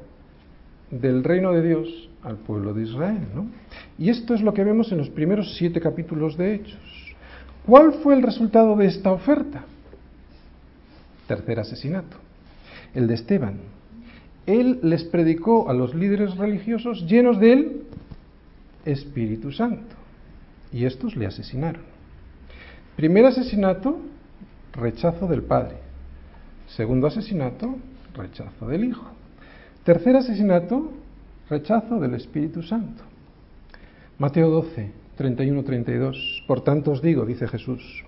del 0.90 1.24
reino 1.24 1.52
de 1.52 1.68
Dios 1.68 2.10
al 2.24 2.38
pueblo 2.38 2.74
de 2.74 2.84
Israel. 2.84 3.28
¿no? 3.34 3.48
Y 3.98 4.10
esto 4.10 4.34
es 4.34 4.42
lo 4.42 4.54
que 4.54 4.64
vemos 4.64 4.92
en 4.92 4.98
los 4.98 5.10
primeros 5.10 5.56
siete 5.58 5.80
capítulos 5.80 6.38
de 6.38 6.56
Hechos. 6.56 7.16
¿Cuál 7.66 7.94
fue 8.04 8.16
el 8.16 8.24
resultado 8.24 8.76
de 8.76 8.88
esta 8.88 9.12
oferta? 9.12 9.64
Tercer 11.28 11.60
asesinato, 11.60 12.18
el 12.94 13.08
de 13.08 13.14
Esteban. 13.14 13.60
Él 14.46 14.80
les 14.82 15.04
predicó 15.04 15.70
a 15.70 15.74
los 15.74 15.94
líderes 15.94 16.36
religiosos 16.38 17.06
llenos 17.08 17.40
del 17.40 17.84
Espíritu 18.86 19.52
Santo. 19.52 19.96
Y 20.72 20.86
estos 20.86 21.16
le 21.16 21.26
asesinaron. 21.26 21.84
Primer 22.96 23.26
asesinato, 23.26 24.00
rechazo 24.74 25.28
del 25.28 25.44
Padre. 25.44 25.76
Segundo 26.68 27.08
asesinato, 27.08 27.76
rechazo 28.16 28.68
del 28.68 28.86
Hijo. 28.86 29.06
Tercer 29.84 30.16
asesinato, 30.16 30.92
rechazo 31.50 32.00
del 32.00 32.16
Espíritu 32.16 32.64
Santo. 32.64 33.04
Mateo 34.18 34.50
12, 34.50 34.92
31-32. 35.18 36.46
Por 36.48 36.64
tanto 36.64 36.92
os 36.92 37.02
digo, 37.02 37.26
dice 37.26 37.48
Jesús, 37.48 38.04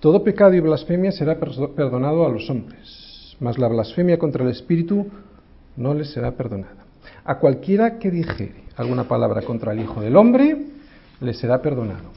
todo 0.00 0.24
pecado 0.24 0.54
y 0.54 0.60
blasfemia 0.60 1.12
será 1.12 1.38
perdonado 1.38 2.26
a 2.26 2.30
los 2.30 2.48
hombres, 2.50 3.36
mas 3.40 3.58
la 3.58 3.68
blasfemia 3.68 4.18
contra 4.18 4.44
el 4.44 4.50
Espíritu 4.50 5.06
no 5.78 5.94
les 5.94 6.10
será 6.10 6.32
perdonada. 6.32 6.84
A 7.24 7.38
cualquiera 7.38 7.98
que 7.98 8.10
dijere 8.10 8.64
alguna 8.76 9.04
palabra 9.04 9.42
contra 9.42 9.72
el 9.72 9.80
Hijo 9.80 10.00
del 10.00 10.16
Hombre, 10.16 10.66
le 11.20 11.34
será 11.34 11.62
perdonado. 11.62 12.10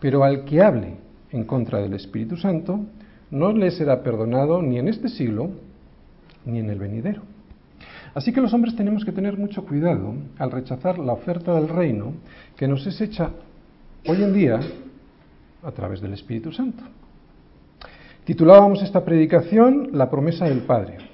Pero 0.00 0.24
al 0.24 0.44
que 0.44 0.62
hable 0.62 0.94
en 1.30 1.44
contra 1.44 1.80
del 1.80 1.94
Espíritu 1.94 2.36
Santo, 2.36 2.80
no 3.30 3.52
le 3.52 3.70
será 3.70 4.02
perdonado 4.02 4.62
ni 4.62 4.78
en 4.78 4.88
este 4.88 5.08
siglo, 5.08 5.50
ni 6.46 6.58
en 6.60 6.70
el 6.70 6.78
venidero. 6.78 7.22
Así 8.14 8.32
que 8.32 8.40
los 8.40 8.52
hombres 8.52 8.74
tenemos 8.74 9.04
que 9.04 9.12
tener 9.12 9.36
mucho 9.36 9.64
cuidado 9.64 10.14
al 10.38 10.50
rechazar 10.50 10.98
la 10.98 11.12
oferta 11.12 11.54
del 11.54 11.68
reino 11.68 12.14
que 12.56 12.66
nos 12.66 12.86
es 12.86 13.00
hecha 13.00 13.30
hoy 14.06 14.22
en 14.22 14.32
día 14.32 14.60
a 15.62 15.70
través 15.72 16.00
del 16.00 16.14
Espíritu 16.14 16.50
Santo. 16.52 16.82
Titulábamos 18.24 18.82
esta 18.82 19.04
predicación 19.04 19.90
La 19.92 20.10
promesa 20.10 20.46
del 20.46 20.60
Padre. 20.60 21.09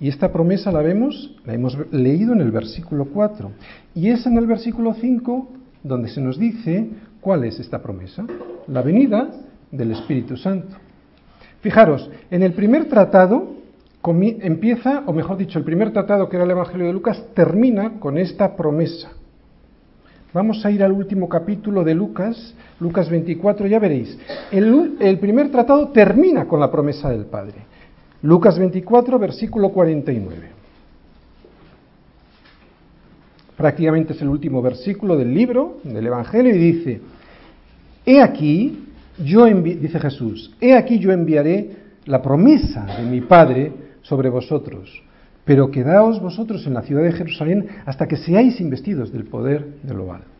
Y 0.00 0.08
esta 0.08 0.32
promesa 0.32 0.70
la 0.70 0.80
vemos, 0.80 1.34
la 1.44 1.54
hemos 1.54 1.76
leído 1.92 2.32
en 2.32 2.40
el 2.40 2.52
versículo 2.52 3.06
4. 3.06 3.50
Y 3.94 4.10
es 4.10 4.26
en 4.26 4.36
el 4.38 4.46
versículo 4.46 4.94
5 4.94 5.48
donde 5.82 6.08
se 6.08 6.20
nos 6.20 6.38
dice 6.38 6.88
cuál 7.20 7.44
es 7.44 7.58
esta 7.58 7.82
promesa. 7.82 8.24
La 8.68 8.82
venida 8.82 9.28
del 9.70 9.92
Espíritu 9.92 10.36
Santo. 10.36 10.76
Fijaros, 11.60 12.10
en 12.30 12.42
el 12.42 12.52
primer 12.52 12.88
tratado 12.88 13.58
empieza, 14.40 15.02
o 15.06 15.12
mejor 15.12 15.36
dicho, 15.36 15.58
el 15.58 15.64
primer 15.64 15.92
tratado 15.92 16.28
que 16.28 16.36
era 16.36 16.44
el 16.44 16.50
Evangelio 16.50 16.86
de 16.86 16.92
Lucas 16.92 17.22
termina 17.34 17.98
con 17.98 18.16
esta 18.16 18.56
promesa. 18.56 19.10
Vamos 20.32 20.64
a 20.64 20.70
ir 20.70 20.82
al 20.82 20.92
último 20.92 21.28
capítulo 21.28 21.84
de 21.84 21.94
Lucas, 21.94 22.54
Lucas 22.80 23.10
24, 23.10 23.66
ya 23.66 23.78
veréis. 23.78 24.18
El, 24.50 24.96
el 25.00 25.18
primer 25.18 25.50
tratado 25.50 25.88
termina 25.88 26.46
con 26.46 26.60
la 26.60 26.70
promesa 26.70 27.10
del 27.10 27.26
Padre. 27.26 27.66
Lucas 28.22 28.58
24, 28.58 29.18
versículo 29.18 29.70
49. 29.70 30.58
Prácticamente 33.56 34.12
es 34.12 34.22
el 34.22 34.28
último 34.28 34.62
versículo 34.62 35.16
del 35.16 35.34
libro, 35.34 35.78
del 35.82 36.06
Evangelio, 36.06 36.54
y 36.54 36.58
dice, 36.58 37.00
He 38.06 38.22
aquí, 38.22 38.86
yo 39.18 39.46
dice 39.46 39.98
Jesús, 39.98 40.54
he 40.60 40.74
aquí 40.74 40.98
yo 40.98 41.12
enviaré 41.12 41.70
la 42.06 42.22
promesa 42.22 42.86
de 42.86 43.04
mi 43.04 43.20
Padre 43.20 43.72
sobre 44.02 44.30
vosotros, 44.30 45.02
pero 45.44 45.70
quedaos 45.70 46.20
vosotros 46.20 46.66
en 46.66 46.74
la 46.74 46.82
ciudad 46.82 47.02
de 47.02 47.12
Jerusalén 47.12 47.66
hasta 47.84 48.06
que 48.06 48.16
seáis 48.16 48.60
investidos 48.60 49.12
del 49.12 49.24
poder 49.24 49.74
de 49.82 49.94
lo 49.94 50.12
alto. 50.12 50.37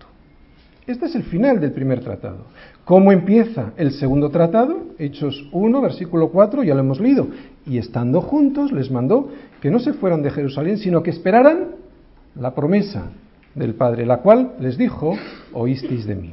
Este 0.89 1.05
es 1.05 1.15
el 1.15 1.25
final 1.25 1.61
del 1.61 1.73
primer 1.73 2.01
tratado. 2.01 2.47
¿Cómo 2.87 3.13
empieza 3.13 3.73
el 3.77 3.93
segundo 3.93 4.31
tratado? 4.31 4.87
Hechos 4.99 5.47
1, 5.53 5.83
versículo 5.83 6.31
4, 6.31 6.63
ya 6.63 6.73
lo 6.73 6.81
hemos 6.81 6.99
leído. 6.99 7.29
Y 7.67 7.77
estando 7.77 8.23
juntos 8.23 8.73
les 8.73 8.91
mandó 8.91 9.29
que 9.61 9.71
no 9.71 9.81
se 9.81 9.93
fueran 9.93 10.23
de 10.23 10.31
Jerusalén, 10.31 10.79
sino 10.79 11.03
que 11.03 11.11
esperaran 11.11 11.73
la 12.37 12.55
promesa 12.55 13.11
del 13.55 13.75
Padre, 13.75 14.07
la 14.07 14.23
cual 14.23 14.55
les 14.61 14.79
dijo, 14.79 15.15
oísteis 15.53 16.07
de 16.07 16.15
mí. 16.15 16.33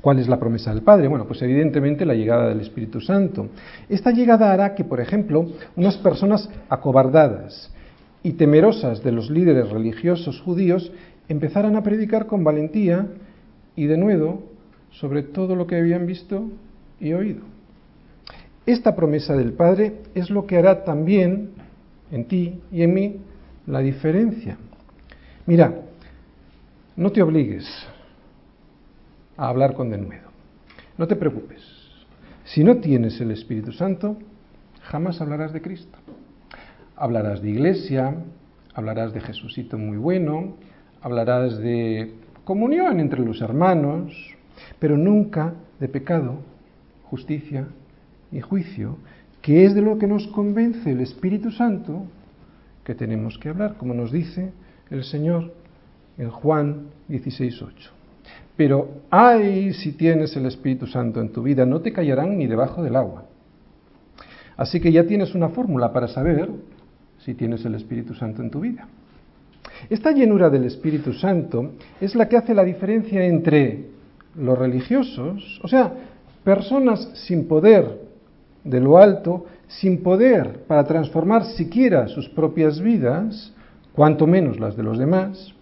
¿Cuál 0.00 0.20
es 0.20 0.28
la 0.28 0.38
promesa 0.38 0.72
del 0.72 0.82
Padre? 0.82 1.08
Bueno, 1.08 1.26
pues 1.26 1.42
evidentemente 1.42 2.06
la 2.06 2.14
llegada 2.14 2.48
del 2.48 2.60
Espíritu 2.60 3.00
Santo. 3.00 3.48
Esta 3.88 4.12
llegada 4.12 4.52
hará 4.52 4.76
que, 4.76 4.84
por 4.84 5.00
ejemplo, 5.00 5.46
unas 5.74 5.96
personas 5.96 6.48
acobardadas 6.68 7.72
y 8.22 8.34
temerosas 8.34 9.02
de 9.02 9.10
los 9.10 9.30
líderes 9.30 9.68
religiosos 9.68 10.40
judíos 10.40 10.92
empezaran 11.28 11.74
a 11.74 11.82
predicar 11.82 12.26
con 12.26 12.44
valentía 12.44 13.08
y 13.76 13.86
de 13.86 13.96
nuevo 13.96 14.42
sobre 14.90 15.22
todo 15.22 15.56
lo 15.56 15.66
que 15.66 15.76
habían 15.76 16.06
visto 16.06 16.50
y 17.00 17.12
oído. 17.12 17.42
Esta 18.66 18.94
promesa 18.94 19.36
del 19.36 19.52
Padre 19.54 20.02
es 20.14 20.30
lo 20.30 20.46
que 20.46 20.56
hará 20.56 20.84
también 20.84 21.50
en 22.10 22.26
ti 22.26 22.60
y 22.70 22.82
en 22.82 22.94
mí 22.94 23.16
la 23.66 23.80
diferencia. 23.80 24.56
Mira, 25.46 25.74
no 26.94 27.10
te 27.10 27.22
obligues 27.22 27.66
a 29.36 29.48
hablar 29.48 29.74
con 29.74 29.90
denuedo. 29.90 30.30
No 30.98 31.08
te 31.08 31.16
preocupes. 31.16 31.60
Si 32.44 32.62
no 32.62 32.76
tienes 32.76 33.20
el 33.20 33.30
Espíritu 33.30 33.72
Santo, 33.72 34.18
jamás 34.82 35.20
hablarás 35.20 35.52
de 35.52 35.62
Cristo. 35.62 35.98
Hablarás 36.96 37.42
de 37.42 37.50
iglesia, 37.50 38.14
hablarás 38.74 39.12
de 39.12 39.20
Jesucito 39.20 39.78
muy 39.78 39.96
bueno, 39.96 40.54
hablarás 41.00 41.58
de 41.58 42.12
comunión 42.44 43.00
entre 43.00 43.20
los 43.20 43.40
hermanos, 43.40 44.12
pero 44.78 44.96
nunca 44.96 45.54
de 45.78 45.88
pecado, 45.88 46.38
justicia 47.04 47.66
y 48.30 48.40
juicio, 48.40 48.96
que 49.40 49.64
es 49.64 49.74
de 49.74 49.82
lo 49.82 49.98
que 49.98 50.06
nos 50.06 50.26
convence 50.28 50.90
el 50.90 51.00
Espíritu 51.00 51.50
Santo 51.50 52.04
que 52.84 52.94
tenemos 52.94 53.38
que 53.38 53.48
hablar, 53.48 53.76
como 53.76 53.94
nos 53.94 54.10
dice 54.10 54.52
el 54.90 55.04
Señor 55.04 55.52
en 56.18 56.30
Juan 56.30 56.88
16.8. 57.08 57.72
Pero 58.56 59.02
ay 59.10 59.72
si 59.72 59.92
tienes 59.92 60.36
el 60.36 60.46
Espíritu 60.46 60.86
Santo 60.86 61.20
en 61.20 61.30
tu 61.32 61.42
vida, 61.42 61.64
no 61.64 61.80
te 61.80 61.92
callarán 61.92 62.38
ni 62.38 62.46
debajo 62.46 62.82
del 62.82 62.96
agua. 62.96 63.24
Así 64.56 64.80
que 64.80 64.92
ya 64.92 65.06
tienes 65.06 65.34
una 65.34 65.48
fórmula 65.48 65.92
para 65.92 66.08
saber 66.08 66.50
si 67.18 67.34
tienes 67.34 67.64
el 67.64 67.74
Espíritu 67.74 68.14
Santo 68.14 68.42
en 68.42 68.50
tu 68.50 68.60
vida. 68.60 68.86
Esta 69.90 70.12
llenura 70.12 70.48
del 70.50 70.64
Espíritu 70.64 71.12
Santo 71.12 71.72
es 72.00 72.14
la 72.14 72.28
que 72.28 72.36
hace 72.36 72.54
la 72.54 72.64
diferencia 72.64 73.24
entre 73.24 73.86
los 74.36 74.58
religiosos, 74.58 75.60
o 75.62 75.68
sea, 75.68 75.92
personas 76.44 77.10
sin 77.14 77.46
poder 77.46 78.00
de 78.64 78.80
lo 78.80 78.98
alto, 78.98 79.46
sin 79.66 80.02
poder 80.02 80.64
para 80.66 80.84
transformar 80.84 81.44
siquiera 81.44 82.08
sus 82.08 82.28
propias 82.28 82.80
vidas, 82.80 83.52
cuanto 83.92 84.26
menos 84.26 84.58
las 84.58 84.76
de 84.76 84.82
los 84.82 84.98
demás, 84.98 85.54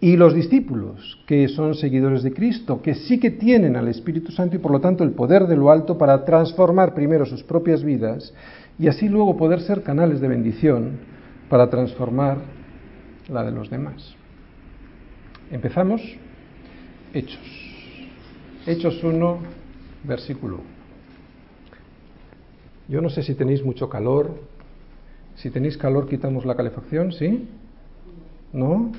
y 0.00 0.16
los 0.16 0.34
discípulos, 0.34 1.18
que 1.26 1.48
son 1.48 1.74
seguidores 1.74 2.22
de 2.22 2.32
Cristo, 2.32 2.82
que 2.82 2.94
sí 2.94 3.18
que 3.18 3.30
tienen 3.30 3.76
al 3.76 3.88
Espíritu 3.88 4.30
Santo 4.30 4.56
y 4.56 4.58
por 4.58 4.70
lo 4.70 4.80
tanto 4.80 5.04
el 5.04 5.12
poder 5.12 5.46
de 5.46 5.56
lo 5.56 5.70
alto 5.70 5.96
para 5.96 6.24
transformar 6.24 6.94
primero 6.94 7.24
sus 7.24 7.42
propias 7.42 7.82
vidas 7.82 8.32
y 8.78 8.88
así 8.88 9.08
luego 9.08 9.36
poder 9.36 9.60
ser 9.60 9.82
canales 9.82 10.20
de 10.20 10.28
bendición 10.28 10.98
para 11.48 11.70
transformar 11.70 12.38
la 13.28 13.44
de 13.44 13.52
los 13.52 13.70
demás. 13.70 14.14
Empezamos. 15.50 16.00
Hechos. 17.12 17.40
Hechos 18.66 19.02
1, 19.02 19.38
versículo 20.04 20.56
1. 20.56 20.64
Yo 22.88 23.00
no 23.00 23.10
sé 23.10 23.22
si 23.22 23.34
tenéis 23.34 23.64
mucho 23.64 23.88
calor. 23.88 24.40
Si 25.36 25.50
tenéis 25.50 25.76
calor, 25.76 26.08
quitamos 26.08 26.44
la 26.44 26.54
calefacción, 26.54 27.12
¿sí? 27.12 27.48
¿No? 28.52 28.92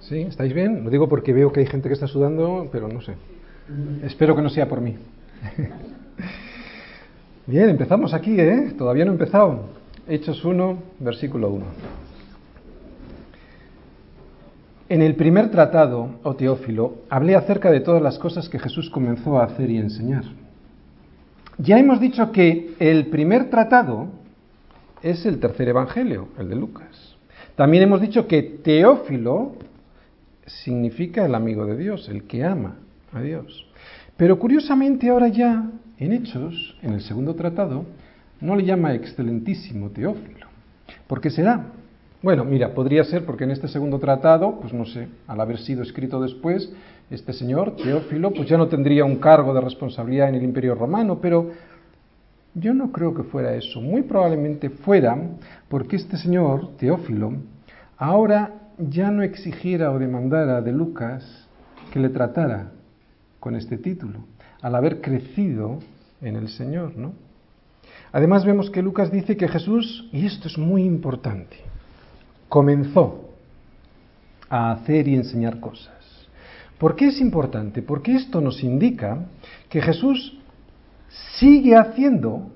¿Sí? 0.00 0.22
¿Estáis 0.22 0.52
bien? 0.52 0.82
Lo 0.84 0.90
digo 0.90 1.08
porque 1.08 1.32
veo 1.32 1.52
que 1.52 1.60
hay 1.60 1.66
gente 1.66 1.88
que 1.88 1.94
está 1.94 2.08
sudando, 2.08 2.68
pero 2.72 2.88
no 2.88 3.00
sé. 3.00 3.14
Espero 4.02 4.34
que 4.34 4.42
no 4.42 4.50
sea 4.50 4.68
por 4.68 4.80
mí. 4.80 4.96
Bien, 7.50 7.68
empezamos 7.68 8.14
aquí, 8.14 8.40
¿eh? 8.40 8.74
Todavía 8.78 9.04
no 9.04 9.10
he 9.10 9.14
empezado. 9.14 9.70
Hechos 10.06 10.44
1, 10.44 10.78
versículo 11.00 11.50
1. 11.50 11.64
En 14.88 15.02
el 15.02 15.16
primer 15.16 15.50
tratado, 15.50 16.10
o 16.22 16.30
oh 16.30 16.36
Teófilo, 16.36 16.98
hablé 17.10 17.34
acerca 17.34 17.72
de 17.72 17.80
todas 17.80 18.00
las 18.00 18.20
cosas 18.20 18.48
que 18.48 18.60
Jesús 18.60 18.88
comenzó 18.88 19.40
a 19.40 19.46
hacer 19.46 19.68
y 19.68 19.78
enseñar. 19.78 20.22
Ya 21.58 21.76
hemos 21.76 22.00
dicho 22.00 22.30
que 22.30 22.74
el 22.78 23.06
primer 23.06 23.50
tratado 23.50 24.06
es 25.02 25.26
el 25.26 25.40
tercer 25.40 25.70
evangelio, 25.70 26.28
el 26.38 26.50
de 26.50 26.54
Lucas. 26.54 27.16
También 27.56 27.82
hemos 27.82 28.00
dicho 28.00 28.28
que 28.28 28.42
Teófilo 28.44 29.56
significa 30.46 31.26
el 31.26 31.34
amigo 31.34 31.66
de 31.66 31.76
Dios, 31.76 32.08
el 32.10 32.22
que 32.28 32.44
ama 32.44 32.76
a 33.12 33.20
Dios. 33.20 33.66
Pero 34.16 34.38
curiosamente 34.38 35.08
ahora 35.08 35.26
ya, 35.26 35.68
en 36.00 36.12
Hechos, 36.12 36.76
en 36.82 36.94
el 36.94 37.02
segundo 37.02 37.34
tratado, 37.34 37.84
no 38.40 38.56
le 38.56 38.64
llama 38.64 38.94
excelentísimo 38.94 39.90
Teófilo. 39.90 40.46
¿Por 41.06 41.20
qué 41.20 41.30
será? 41.30 41.66
Bueno, 42.22 42.44
mira, 42.44 42.74
podría 42.74 43.04
ser 43.04 43.24
porque 43.24 43.44
en 43.44 43.50
este 43.50 43.68
segundo 43.68 43.98
tratado, 43.98 44.58
pues 44.60 44.72
no 44.72 44.86
sé, 44.86 45.08
al 45.26 45.40
haber 45.40 45.58
sido 45.58 45.82
escrito 45.82 46.20
después, 46.20 46.72
este 47.10 47.32
señor, 47.32 47.76
Teófilo, 47.76 48.32
pues 48.32 48.48
ya 48.48 48.56
no 48.56 48.68
tendría 48.68 49.04
un 49.04 49.16
cargo 49.16 49.52
de 49.52 49.60
responsabilidad 49.60 50.28
en 50.28 50.36
el 50.36 50.42
imperio 50.42 50.74
romano, 50.74 51.18
pero 51.20 51.50
yo 52.54 52.74
no 52.74 52.92
creo 52.92 53.14
que 53.14 53.22
fuera 53.22 53.54
eso. 53.54 53.80
Muy 53.80 54.02
probablemente 54.02 54.70
fuera 54.70 55.18
porque 55.68 55.96
este 55.96 56.16
señor, 56.16 56.76
Teófilo, 56.76 57.34
ahora 57.96 58.54
ya 58.78 59.10
no 59.10 59.22
exigiera 59.22 59.90
o 59.90 59.98
demandara 59.98 60.62
de 60.62 60.72
Lucas 60.72 61.48
que 61.92 62.00
le 62.00 62.08
tratara 62.08 62.72
con 63.38 63.54
este 63.54 63.76
título, 63.76 64.20
al 64.62 64.74
haber 64.74 65.00
crecido 65.00 65.78
en 66.22 66.36
el 66.36 66.48
Señor, 66.48 66.96
¿no? 66.96 67.12
Además 68.12 68.44
vemos 68.44 68.70
que 68.70 68.82
Lucas 68.82 69.10
dice 69.10 69.36
que 69.36 69.48
Jesús, 69.48 70.08
y 70.12 70.26
esto 70.26 70.48
es 70.48 70.58
muy 70.58 70.82
importante, 70.82 71.58
comenzó 72.48 73.30
a 74.48 74.72
hacer 74.72 75.06
y 75.06 75.14
enseñar 75.14 75.60
cosas. 75.60 75.94
¿Por 76.78 76.96
qué 76.96 77.08
es 77.08 77.20
importante? 77.20 77.82
Porque 77.82 78.16
esto 78.16 78.40
nos 78.40 78.64
indica 78.64 79.26
que 79.68 79.80
Jesús 79.80 80.38
sigue 81.38 81.76
haciendo 81.76 82.50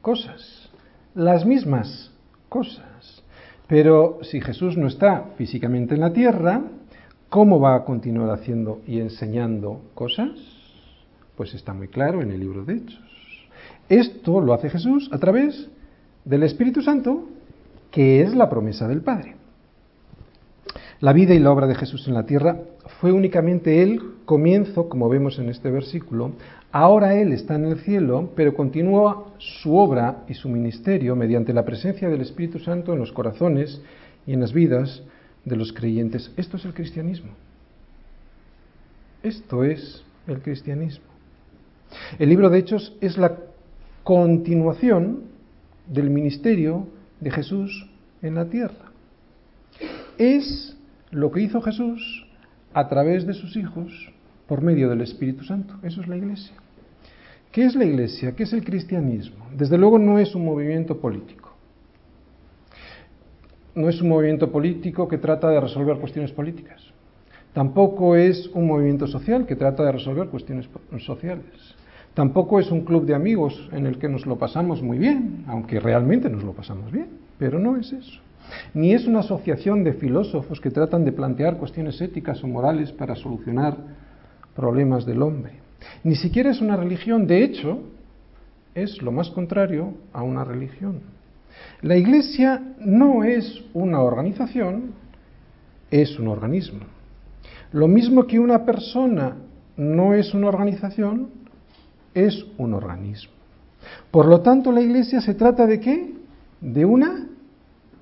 cosas, 0.00 0.70
las 1.14 1.44
mismas 1.44 2.12
cosas. 2.48 3.22
Pero 3.66 4.20
si 4.22 4.40
Jesús 4.40 4.76
no 4.76 4.86
está 4.86 5.32
físicamente 5.36 5.94
en 5.94 6.00
la 6.00 6.12
tierra, 6.12 6.62
¿cómo 7.28 7.60
va 7.60 7.74
a 7.74 7.84
continuar 7.84 8.30
haciendo 8.30 8.80
y 8.86 9.00
enseñando 9.00 9.82
cosas? 9.94 10.55
Pues 11.36 11.54
está 11.54 11.72
muy 11.72 11.88
claro 11.88 12.22
en 12.22 12.30
el 12.30 12.40
libro 12.40 12.64
de 12.64 12.74
Hechos. 12.74 13.00
Esto 13.88 14.40
lo 14.40 14.52
hace 14.54 14.70
Jesús 14.70 15.08
a 15.12 15.18
través 15.18 15.68
del 16.24 16.42
Espíritu 16.42 16.82
Santo, 16.82 17.28
que 17.90 18.22
es 18.22 18.34
la 18.34 18.50
promesa 18.50 18.88
del 18.88 19.02
Padre. 19.02 19.36
La 21.00 21.12
vida 21.12 21.34
y 21.34 21.38
la 21.38 21.52
obra 21.52 21.66
de 21.66 21.74
Jesús 21.74 22.08
en 22.08 22.14
la 22.14 22.24
tierra 22.24 22.58
fue 23.00 23.12
únicamente 23.12 23.82
el 23.82 24.00
comienzo, 24.24 24.88
como 24.88 25.10
vemos 25.10 25.38
en 25.38 25.50
este 25.50 25.70
versículo. 25.70 26.32
Ahora 26.72 27.14
Él 27.14 27.32
está 27.32 27.54
en 27.56 27.66
el 27.66 27.78
cielo, 27.80 28.30
pero 28.34 28.54
continúa 28.54 29.26
su 29.36 29.76
obra 29.76 30.24
y 30.28 30.34
su 30.34 30.48
ministerio 30.48 31.14
mediante 31.14 31.52
la 31.52 31.66
presencia 31.66 32.08
del 32.08 32.22
Espíritu 32.22 32.58
Santo 32.58 32.94
en 32.94 32.98
los 32.98 33.12
corazones 33.12 33.82
y 34.26 34.32
en 34.32 34.40
las 34.40 34.54
vidas 34.54 35.02
de 35.44 35.56
los 35.56 35.72
creyentes. 35.72 36.32
Esto 36.38 36.56
es 36.56 36.64
el 36.64 36.72
cristianismo. 36.72 37.30
Esto 39.22 39.64
es 39.64 40.02
el 40.26 40.40
cristianismo. 40.40 41.15
El 42.18 42.28
libro 42.28 42.50
de 42.50 42.58
Hechos 42.58 42.96
es 43.00 43.16
la 43.16 43.36
continuación 44.04 45.24
del 45.86 46.10
ministerio 46.10 46.88
de 47.20 47.30
Jesús 47.30 47.88
en 48.22 48.34
la 48.34 48.46
tierra. 48.46 48.92
Es 50.18 50.76
lo 51.10 51.30
que 51.30 51.42
hizo 51.42 51.60
Jesús 51.60 52.26
a 52.72 52.88
través 52.88 53.26
de 53.26 53.34
sus 53.34 53.56
hijos 53.56 54.12
por 54.46 54.62
medio 54.62 54.88
del 54.88 55.00
Espíritu 55.00 55.44
Santo. 55.44 55.74
Eso 55.82 56.00
es 56.00 56.08
la 56.08 56.16
iglesia. 56.16 56.54
¿Qué 57.52 57.64
es 57.64 57.74
la 57.74 57.84
iglesia? 57.84 58.32
¿Qué 58.34 58.42
es 58.42 58.52
el 58.52 58.64
cristianismo? 58.64 59.46
Desde 59.56 59.78
luego 59.78 59.98
no 59.98 60.18
es 60.18 60.34
un 60.34 60.44
movimiento 60.44 60.98
político. 61.00 61.54
No 63.74 63.88
es 63.88 64.00
un 64.00 64.08
movimiento 64.08 64.50
político 64.50 65.08
que 65.08 65.18
trata 65.18 65.48
de 65.50 65.60
resolver 65.60 65.98
cuestiones 65.98 66.32
políticas. 66.32 66.82
Tampoco 67.52 68.16
es 68.16 68.48
un 68.48 68.66
movimiento 68.66 69.06
social 69.06 69.46
que 69.46 69.56
trata 69.56 69.84
de 69.84 69.92
resolver 69.92 70.28
cuestiones 70.28 70.68
sociales. 70.98 71.75
Tampoco 72.16 72.58
es 72.58 72.70
un 72.70 72.80
club 72.80 73.04
de 73.04 73.14
amigos 73.14 73.68
en 73.72 73.84
el 73.84 73.98
que 73.98 74.08
nos 74.08 74.24
lo 74.24 74.38
pasamos 74.38 74.80
muy 74.80 74.96
bien, 74.96 75.44
aunque 75.48 75.78
realmente 75.78 76.30
nos 76.30 76.44
lo 76.44 76.54
pasamos 76.54 76.90
bien, 76.90 77.08
pero 77.38 77.58
no 77.58 77.76
es 77.76 77.92
eso. 77.92 78.20
Ni 78.72 78.94
es 78.94 79.06
una 79.06 79.20
asociación 79.20 79.84
de 79.84 79.92
filósofos 79.92 80.58
que 80.58 80.70
tratan 80.70 81.04
de 81.04 81.12
plantear 81.12 81.58
cuestiones 81.58 82.00
éticas 82.00 82.42
o 82.42 82.46
morales 82.46 82.90
para 82.90 83.16
solucionar 83.16 83.76
problemas 84.54 85.04
del 85.04 85.20
hombre. 85.20 85.56
Ni 86.04 86.14
siquiera 86.14 86.52
es 86.52 86.62
una 86.62 86.74
religión, 86.74 87.26
de 87.26 87.44
hecho, 87.44 87.80
es 88.74 89.02
lo 89.02 89.12
más 89.12 89.28
contrario 89.28 89.92
a 90.14 90.22
una 90.22 90.42
religión. 90.42 91.00
La 91.82 91.98
Iglesia 91.98 92.62
no 92.80 93.24
es 93.24 93.62
una 93.74 94.00
organización, 94.00 94.92
es 95.90 96.18
un 96.18 96.28
organismo. 96.28 96.80
Lo 97.72 97.88
mismo 97.88 98.26
que 98.26 98.38
una 98.38 98.64
persona 98.64 99.36
no 99.76 100.14
es 100.14 100.32
una 100.32 100.48
organización, 100.48 101.44
es 102.16 102.46
un 102.58 102.74
organismo. 102.74 103.32
Por 104.10 104.26
lo 104.26 104.40
tanto, 104.40 104.72
la 104.72 104.80
iglesia 104.80 105.20
se 105.20 105.34
trata 105.34 105.66
de 105.66 105.78
qué? 105.78 106.14
De 106.60 106.84
una 106.84 107.28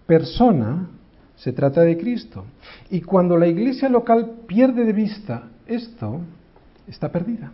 persona, 0.07 0.89
se 1.37 1.53
trata 1.53 1.83
de 1.83 1.99
Cristo. 1.99 2.45
Y 2.91 3.03
cuando 3.03 3.37
la 3.37 3.47
iglesia 3.47 3.89
local 3.89 4.45
pierde 4.47 4.85
de 4.85 4.93
vista 4.93 5.49
esto, 5.67 6.21
está 6.87 7.11
perdida. 7.11 7.53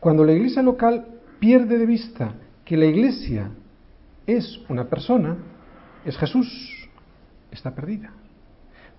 Cuando 0.00 0.24
la 0.24 0.32
iglesia 0.32 0.62
local 0.62 1.06
pierde 1.38 1.78
de 1.78 1.86
vista 1.86 2.34
que 2.64 2.76
la 2.76 2.86
iglesia 2.86 3.50
es 4.26 4.60
una 4.68 4.84
persona, 4.88 5.36
es 6.04 6.16
Jesús, 6.18 6.88
está 7.50 7.74
perdida 7.74 8.12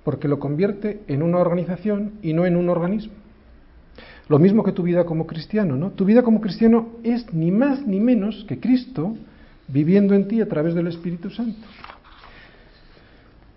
porque 0.04 0.28
lo 0.28 0.40
convierte 0.40 1.02
en 1.08 1.22
una 1.22 1.38
organización 1.38 2.14
y 2.22 2.34
no 2.34 2.46
en 2.46 2.56
un 2.56 2.70
organismo. 2.70 3.14
Lo 4.30 4.38
mismo 4.38 4.64
que 4.64 4.72
tu 4.72 4.84
vida 4.84 5.06
como 5.06 5.26
cristiano, 5.26 5.76
¿no? 5.76 5.90
Tu 5.90 6.06
vida 6.06 6.22
como 6.22 6.40
cristiano 6.40 6.90
es 7.04 7.34
ni 7.34 7.52
más 7.52 7.86
ni 7.86 8.00
menos 8.00 8.46
que 8.48 8.60
Cristo 8.60 9.16
viviendo 9.68 10.14
en 10.14 10.28
ti 10.28 10.40
a 10.40 10.48
través 10.48 10.76
del 10.76 10.88
Espíritu 10.88 11.32
Santo. 11.32 11.68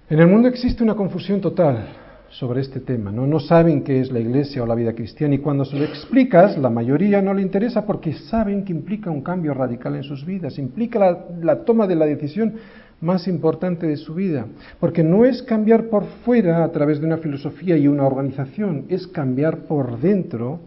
En 0.09 0.19
el 0.19 0.27
mundo 0.27 0.49
existe 0.49 0.83
una 0.83 0.95
confusión 0.95 1.43
total 1.43 1.89
sobre 2.31 2.63
este 2.63 2.81
tema, 2.81 3.13
¿no? 3.13 3.27
No 3.27 3.39
saben 3.39 3.85
qué 3.85 4.01
es 4.01 4.11
la 4.11 4.19
iglesia 4.19 4.63
o 4.63 4.67
la 4.67 4.75
vida 4.75 4.95
cristiana 4.95 5.35
y 5.35 5.39
cuando 5.39 5.67
se 5.67 5.77
lo 5.77 5.85
explicas, 5.85 6.57
la 6.57 6.71
mayoría 6.71 7.21
no 7.21 7.35
le 7.35 7.43
interesa 7.43 7.85
porque 7.85 8.15
saben 8.15 8.65
que 8.65 8.73
implica 8.73 9.11
un 9.11 9.23
cambio 9.23 9.53
radical 9.53 9.95
en 9.97 10.03
sus 10.03 10.25
vidas, 10.25 10.59
implica 10.59 10.99
la, 10.99 11.27
la 11.43 11.65
toma 11.65 11.87
de 11.87 11.97
la 11.97 12.07
decisión 12.07 12.55
más 13.03 13.29
importante 13.29 13.87
de 13.87 13.97
su 13.97 14.15
vida. 14.15 14.47
Porque 14.81 15.03
no 15.03 15.27
es 15.27 15.43
cambiar 15.43 15.89
por 15.89 16.07
fuera 16.25 16.65
a 16.65 16.73
través 16.73 17.01
de 17.01 17.07
una 17.07 17.19
filosofía 17.19 17.77
y 17.77 17.89
una 17.89 18.07
organización, 18.07 18.87
es 18.89 19.07
cambiar 19.07 19.65
por 19.65 20.01
dentro 20.01 20.61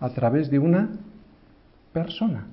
a 0.00 0.10
través 0.10 0.50
de 0.50 0.58
una 0.58 0.90
persona. 1.92 2.46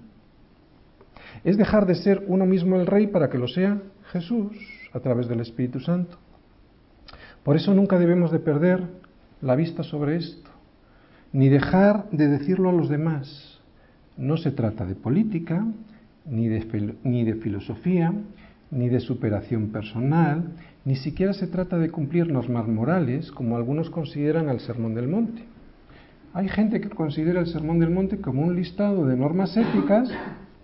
Es 1.43 1.57
dejar 1.57 1.85
de 1.85 1.95
ser 1.95 2.23
uno 2.27 2.45
mismo 2.45 2.77
el 2.77 2.87
rey 2.87 3.07
para 3.07 3.29
que 3.29 3.37
lo 3.37 3.47
sea 3.47 3.81
Jesús 4.11 4.55
a 4.93 4.99
través 4.99 5.27
del 5.27 5.41
Espíritu 5.41 5.79
Santo. 5.79 6.17
Por 7.43 7.55
eso 7.55 7.73
nunca 7.73 7.99
debemos 7.99 8.31
de 8.31 8.39
perder 8.39 8.81
la 9.41 9.55
vista 9.55 9.83
sobre 9.83 10.17
esto, 10.17 10.49
ni 11.33 11.49
dejar 11.49 12.09
de 12.11 12.27
decirlo 12.27 12.69
a 12.69 12.73
los 12.73 12.89
demás. 12.89 13.59
No 14.17 14.37
se 14.37 14.51
trata 14.51 14.85
de 14.85 14.95
política, 14.95 15.65
ni 16.25 16.47
de, 16.47 16.95
ni 17.03 17.23
de 17.23 17.35
filosofía, 17.35 18.13
ni 18.75 18.89
de 18.89 18.99
superación 18.99 19.69
personal, 19.69 20.51
ni 20.83 20.97
siquiera 20.97 21.33
se 21.33 21.47
trata 21.47 21.77
de 21.77 21.89
cumplir 21.89 22.31
normas 22.31 22.67
morales, 22.67 23.31
como 23.31 23.55
algunos 23.55 23.89
consideran 23.89 24.49
al 24.49 24.59
Sermón 24.59 24.93
del 24.93 25.07
Monte. 25.07 25.43
Hay 26.33 26.49
gente 26.49 26.81
que 26.81 26.89
considera 26.89 27.39
el 27.39 27.47
Sermón 27.47 27.79
del 27.79 27.89
Monte 27.89 28.17
como 28.17 28.43
un 28.43 28.55
listado 28.55 29.07
de 29.07 29.15
normas 29.15 29.55
éticas 29.55 30.11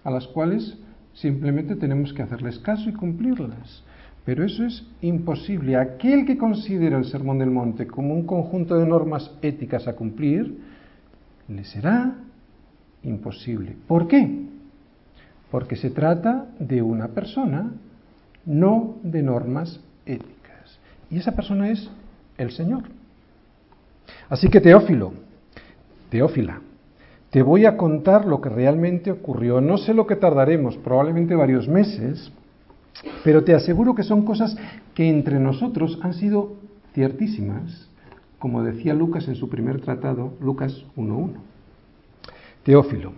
a 0.04 0.12
las 0.12 0.28
cuales 0.28 0.78
simplemente 1.14 1.78
tenemos 1.78 2.14
que 2.14 2.22
hacerles 2.22 2.60
caso 2.60 2.90
y 2.90 2.94
cumplirlas. 2.94 3.84
Pero 4.26 4.44
eso 4.44 4.66
es 4.66 4.86
imposible. 5.02 5.78
Aquel 5.78 6.26
que 6.26 6.38
considera 6.38 6.98
el 6.98 7.06
Sermón 7.06 7.40
del 7.40 7.50
Monte 7.50 7.88
como 7.88 8.14
un 8.14 8.26
conjunto 8.26 8.78
de 8.78 8.86
normas 8.86 9.32
éticas 9.42 9.88
a 9.88 9.96
cumplir, 9.96 10.60
le 11.48 11.64
será 11.64 12.16
imposible. 13.04 13.76
¿Por 13.88 14.10
qué? 14.10 14.48
Porque 15.50 15.78
se 15.78 15.90
trata 15.90 16.50
de 16.60 16.82
una 16.82 17.08
persona 17.08 17.72
no 18.46 18.96
de 19.04 19.22
normas 19.22 19.80
éticas. 20.06 20.80
Y 21.10 21.18
esa 21.18 21.34
persona 21.34 21.70
es 21.70 21.90
el 22.38 22.52
Señor. 22.52 22.84
Así 24.30 24.50
que 24.50 24.62
Teófilo, 24.62 25.14
Teófila, 26.10 26.62
te 27.30 27.42
voy 27.42 27.66
a 27.66 27.78
contar 27.78 28.26
lo 28.26 28.42
que 28.42 28.50
realmente 28.50 29.12
ocurrió. 29.12 29.62
No 29.62 29.78
sé 29.78 29.94
lo 29.94 30.06
que 30.06 30.16
tardaremos, 30.16 30.78
probablemente 30.78 31.36
varios 31.36 31.68
meses, 31.68 32.32
pero 33.24 33.44
te 33.44 33.54
aseguro 33.54 33.96
que 33.96 34.04
son 34.04 34.26
cosas 34.26 34.58
que 34.94 35.10
entre 35.10 35.40
nosotros 35.40 35.98
han 36.02 36.14
sido 36.14 36.56
ciertísimas, 36.94 37.90
como 38.38 38.64
decía 38.64 38.94
Lucas 38.94 39.28
en 39.28 39.36
su 39.36 39.50
primer 39.50 39.82
tratado, 39.82 40.34
Lucas 40.42 40.84
1.1. 40.98 41.32
Teófilo, 42.64 43.14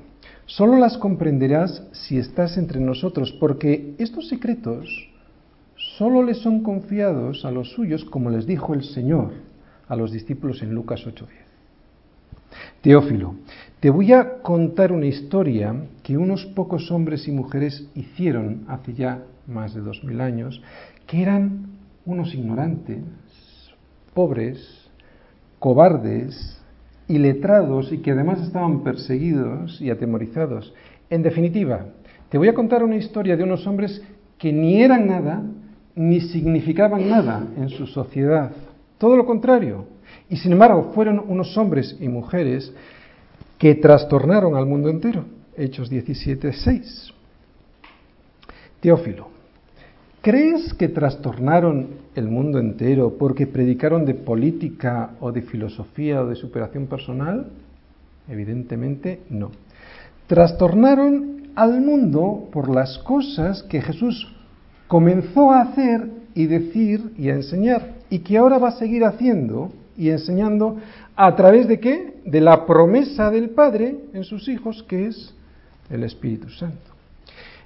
solo 0.46 0.78
las 0.78 0.98
comprenderás 0.98 1.84
si 1.92 2.18
estás 2.18 2.58
entre 2.58 2.80
nosotros, 2.80 3.32
porque 3.40 3.96
estos 3.98 4.30
secretos 4.30 5.10
solo 5.98 6.24
les 6.24 6.38
son 6.40 6.64
confiados 6.64 7.46
a 7.46 7.52
los 7.52 7.72
suyos, 7.72 8.06
como 8.06 8.30
les 8.30 8.46
dijo 8.46 8.74
el 8.74 8.84
Señor 8.84 9.32
a 9.88 9.96
los 9.96 10.12
discípulos 10.12 10.62
en 10.62 10.74
Lucas 10.74 11.06
8:10. 11.06 11.28
Teófilo, 12.82 13.36
te 13.80 13.90
voy 13.90 14.14
a 14.14 14.42
contar 14.42 14.92
una 14.92 15.08
historia 15.08 15.76
que 16.04 16.18
unos 16.18 16.46
pocos 16.46 16.92
hombres 16.92 17.28
y 17.28 17.32
mujeres 17.32 17.90
hicieron 17.96 18.66
hace 18.68 18.94
ya 18.94 19.24
más 19.48 19.74
de 19.74 19.82
dos 19.82 20.04
mil 20.04 20.22
años, 20.22 20.62
que 21.08 21.22
eran 21.22 21.68
unos 22.06 22.34
ignorantes, 22.34 23.04
pobres, 24.14 24.90
cobardes, 25.60 26.62
iletrados 27.08 27.92
y 27.92 28.00
que 28.00 28.12
además 28.12 28.42
estaban 28.42 28.84
perseguidos 28.84 29.82
y 29.82 29.90
atemorizados. 29.90 30.74
En 31.10 31.24
definitiva, 31.24 31.88
te 32.30 32.38
voy 32.38 32.48
a 32.48 32.54
contar 32.54 32.84
una 32.84 32.96
historia 32.96 33.36
de 33.36 33.44
unos 33.44 33.68
hombres 33.68 34.02
que 34.38 34.52
ni 34.52 34.82
eran 34.82 35.08
nada 35.08 35.44
ni 35.96 36.22
significaban 36.22 37.08
nada 37.10 37.46
en 37.58 37.70
su 37.70 37.86
sociedad. 37.88 38.52
Todo 38.98 39.18
lo 39.18 39.26
contrario. 39.26 39.86
Y 40.30 40.38
sin 40.38 40.54
embargo, 40.54 40.92
fueron 40.94 41.24
unos 41.28 41.58
hombres 41.58 41.96
y 42.00 42.08
mujeres 42.08 42.74
que 43.58 43.76
trastornaron 43.76 44.56
al 44.56 44.66
mundo 44.66 44.90
entero. 44.90 45.26
Hechos 45.56 45.92
17:6. 45.92 47.14
Teófilo, 48.80 49.28
¿crees 50.22 50.74
que 50.74 50.90
trastornaron 50.90 51.88
el 52.16 52.28
mundo 52.28 52.60
entero 52.60 53.16
porque 53.18 53.48
predicaron 53.48 54.06
de 54.06 54.14
política 54.14 55.12
o 55.22 55.32
de 55.32 55.42
filosofía 55.44 56.22
o 56.22 56.28
de 56.28 56.36
superación 56.36 56.88
personal? 56.88 57.48
Evidentemente 58.28 59.22
no. 59.30 59.52
Trastornaron 60.28 61.52
al 61.56 61.82
mundo 61.82 62.50
por 62.52 62.74
las 62.74 62.98
cosas 63.00 63.64
que 63.64 63.82
Jesús 63.82 64.33
comenzó 64.94 65.50
a 65.50 65.62
hacer 65.62 66.08
y 66.36 66.46
decir 66.46 67.14
y 67.18 67.28
a 67.30 67.34
enseñar 67.34 67.96
y 68.12 68.20
que 68.20 68.38
ahora 68.38 68.60
va 68.60 68.68
a 68.68 68.78
seguir 68.78 69.04
haciendo 69.06 69.74
y 69.98 70.12
enseñando 70.12 70.78
a 71.16 71.36
través 71.36 71.68
de 71.68 71.80
qué? 71.80 72.14
De 72.24 72.40
la 72.40 72.68
promesa 72.68 73.32
del 73.32 73.50
Padre 73.50 73.96
en 74.14 74.24
sus 74.24 74.48
hijos, 74.48 74.86
que 74.88 75.08
es 75.08 75.34
el 75.90 76.04
Espíritu 76.04 76.48
Santo. 76.50 76.92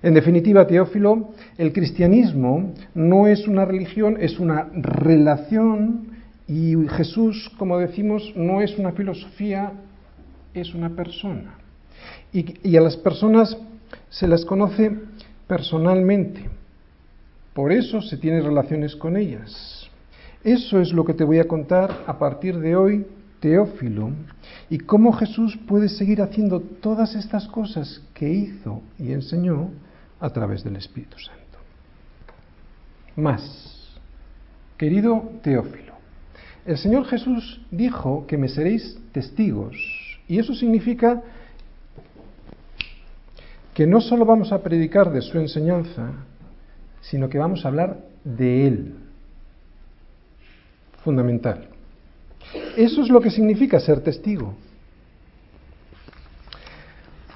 En 0.01 0.13
definitiva, 0.13 0.65
Teófilo, 0.65 1.31
el 1.57 1.73
cristianismo 1.73 2.73
no 2.95 3.27
es 3.27 3.45
una 3.45 3.65
religión, 3.65 4.15
es 4.21 4.39
una 4.39 4.69
relación 4.71 6.07
y 6.47 6.75
Jesús, 6.87 7.51
como 7.57 7.77
decimos, 7.77 8.31
no 8.37 8.61
es 8.61 8.77
una 8.77 8.93
filosofía, 8.93 9.73
es 10.53 10.73
una 10.73 10.91
persona. 10.91 11.55
Y, 12.31 12.55
y 12.63 12.77
a 12.77 12.81
las 12.81 12.95
personas 12.95 13.57
se 14.07 14.29
las 14.29 14.45
conoce 14.45 14.93
personalmente. 15.45 16.55
Por 17.57 17.71
eso 17.71 18.03
se 18.03 18.17
tiene 18.17 18.39
relaciones 18.39 18.95
con 18.95 19.17
ellas. 19.17 19.89
Eso 20.43 20.79
es 20.79 20.93
lo 20.93 21.03
que 21.03 21.15
te 21.15 21.23
voy 21.23 21.39
a 21.39 21.47
contar 21.47 22.03
a 22.05 22.19
partir 22.19 22.59
de 22.59 22.75
hoy, 22.75 23.07
Teófilo, 23.39 24.11
y 24.69 24.77
cómo 24.77 25.11
Jesús 25.11 25.57
puede 25.67 25.89
seguir 25.89 26.21
haciendo 26.21 26.59
todas 26.59 27.15
estas 27.15 27.47
cosas 27.47 28.03
que 28.13 28.29
hizo 28.29 28.83
y 28.99 29.11
enseñó 29.11 29.71
a 30.19 30.29
través 30.29 30.63
del 30.63 30.75
Espíritu 30.75 31.17
Santo. 31.17 31.57
más. 33.15 33.97
Querido 34.77 35.27
Teófilo, 35.41 35.93
el 36.63 36.77
Señor 36.77 37.05
Jesús 37.05 37.59
dijo 37.71 38.27
que 38.27 38.37
me 38.37 38.49
seréis 38.49 38.99
testigos 39.11 39.75
y 40.27 40.37
eso 40.37 40.53
significa 40.53 41.23
que 43.73 43.87
no 43.87 43.99
solo 43.99 44.25
vamos 44.25 44.51
a 44.51 44.61
predicar 44.61 45.11
de 45.11 45.21
su 45.21 45.39
enseñanza, 45.39 46.11
sino 47.09 47.29
que 47.29 47.37
vamos 47.37 47.63
a 47.63 47.69
hablar 47.69 47.97
de 48.23 48.67
Él. 48.67 48.95
Fundamental. 51.03 51.67
Eso 52.75 53.01
es 53.01 53.09
lo 53.09 53.21
que 53.21 53.31
significa 53.31 53.79
ser 53.79 54.01
testigo. 54.01 54.53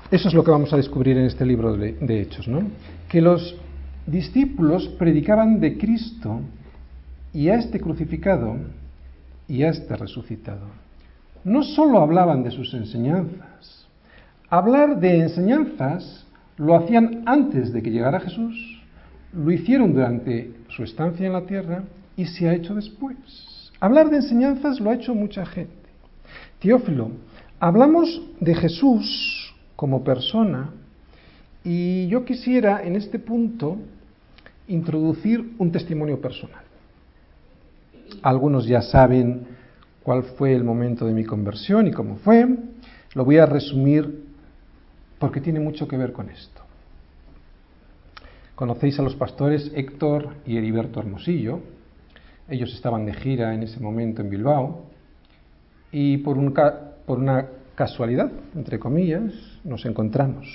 Eso 0.10 0.28
es 0.28 0.34
lo 0.34 0.44
que 0.44 0.52
vamos 0.52 0.74
a 0.74 0.78
descubrir 0.78 1.18
en 1.18 1.26
este 1.26 1.46
libro 1.46 1.78
de, 1.78 2.22
Hechos, 2.22 2.48
¿no? 2.48 2.64
Que 3.08 3.22
los 3.22 3.56
discípulos 4.06 4.90
predicaban 5.00 5.62
de 5.62 5.78
Cristo 5.78 6.42
y 7.34 7.48
a 7.48 7.56
este 7.56 7.80
crucificado 7.80 8.58
y 9.48 9.64
a 9.64 9.70
este 9.70 9.96
resucitado. 9.96 10.68
No 11.46 11.64
solo 11.64 12.00
hablaban 12.00 12.44
de 12.44 12.52
sus 12.52 12.74
enseñanzas. 12.74 13.88
Hablar 14.50 15.00
de 15.00 15.22
enseñanzas 15.22 16.26
lo 16.58 16.76
hacían 16.76 17.24
antes 17.26 17.72
de 17.72 17.82
que 17.82 17.90
llegara 17.90 18.20
Jesús, 18.20 18.71
lo 19.34 19.52
hicieron 19.52 19.94
durante 19.94 20.52
su 20.70 20.84
estancia 20.84 21.26
en 21.26 21.34
la 21.34 21.46
tierra 21.46 21.84
y 22.16 22.26
se 22.26 22.48
ha 22.48 22.54
hecho 22.54 22.76
después. 22.76 23.18
Hablar 23.80 24.10
de 24.10 24.18
enseñanzas 24.18 24.80
lo 24.80 24.90
ha 24.90 24.96
hecho 24.96 25.16
mucha 25.16 25.46
gente. 25.46 25.74
Teófilo, 26.60 27.12
hablamos 27.60 28.22
de 28.40 28.54
Jesús 28.56 29.54
como 29.76 30.04
persona 30.04 30.70
y 31.64 32.08
yo 32.08 32.26
quisiera 32.26 32.84
en 32.84 32.96
este 32.96 33.20
punto 33.20 33.78
introducir 34.68 35.54
un 35.58 35.72
testimonio 35.72 36.22
personal. 36.22 36.64
Algunos 38.22 38.68
ya 38.68 38.82
saben 38.82 39.48
cuál 40.04 40.24
fue 40.24 40.54
el 40.54 40.64
momento 40.64 41.06
de 41.06 41.14
mi 41.14 41.24
conversión 41.24 41.88
y 41.88 41.92
cómo 41.92 42.18
fue. 42.18 42.48
Lo 43.14 43.26
voy 43.26 43.38
a 43.38 43.46
resumir 43.46 44.26
porque 45.18 45.42
tiene 45.42 45.60
mucho 45.60 45.88
que 45.88 45.98
ver 45.98 46.12
con 46.12 46.30
esto. 46.30 46.61
Conocéis 48.62 49.00
a 49.00 49.02
los 49.02 49.16
pastores 49.16 49.72
Héctor 49.74 50.36
y 50.46 50.56
Heriberto 50.56 51.00
Hermosillo. 51.00 51.62
Ellos 52.48 52.72
estaban 52.76 53.08
de 53.08 53.14
gira 53.16 53.56
en 53.56 53.64
ese 53.64 53.80
momento 53.80 54.22
en 54.22 54.30
Bilbao 54.30 54.84
y 55.92 56.18
por, 56.20 56.38
una 56.38 57.46
casualidad, 57.74 58.32
entre 58.56 58.78
comillas, 58.78 59.34
nos 59.64 59.84
encontramos. 59.88 60.46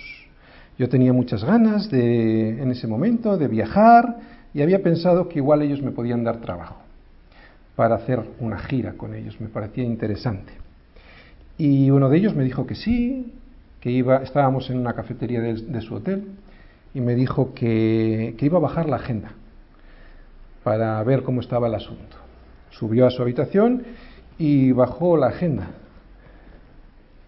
Yo 0.78 0.88
tenía 0.88 1.12
muchas 1.12 1.42
ganas 1.42 1.90
de, 1.90 2.62
en 2.62 2.70
ese 2.70 2.86
momento 2.86 3.36
de 3.36 3.48
viajar 3.48 4.20
y 4.54 4.62
había 4.62 4.84
pensado 4.84 5.28
que 5.28 5.40
igual 5.40 5.62
ellos 5.62 5.82
me 5.82 5.90
podían 5.90 6.22
dar 6.22 6.40
trabajo 6.40 6.76
para 7.74 7.96
hacer 7.96 8.22
una 8.38 8.58
gira 8.58 8.92
con 8.92 9.16
ellos. 9.16 9.40
Me 9.40 9.48
parecía 9.48 9.82
interesante. 9.82 10.52
Y 11.58 11.90
uno 11.90 12.08
de 12.08 12.18
ellos 12.18 12.36
me 12.36 12.44
dijo 12.44 12.68
que 12.68 12.76
sí, 12.76 13.32
que 13.80 13.90
iba, 13.90 14.18
estábamos 14.18 14.70
en 14.70 14.78
una 14.78 14.92
cafetería 14.92 15.40
de, 15.40 15.80
su 15.80 15.96
hotel 15.96 16.24
y 16.96 17.00
me 17.02 17.14
dijo 17.14 17.52
que, 17.52 18.34
iba 18.40 18.56
a 18.56 18.60
bajar 18.62 18.88
la 18.88 18.96
agenda 18.96 19.32
para 20.64 21.02
ver 21.02 21.24
cómo 21.24 21.42
estaba 21.42 21.68
el 21.68 21.74
asunto. 21.74 22.16
Subió 22.70 23.06
a 23.06 23.10
su 23.10 23.20
habitación 23.20 23.82
y 24.38 24.72
bajó 24.72 25.18
la 25.18 25.26
agenda. 25.26 25.72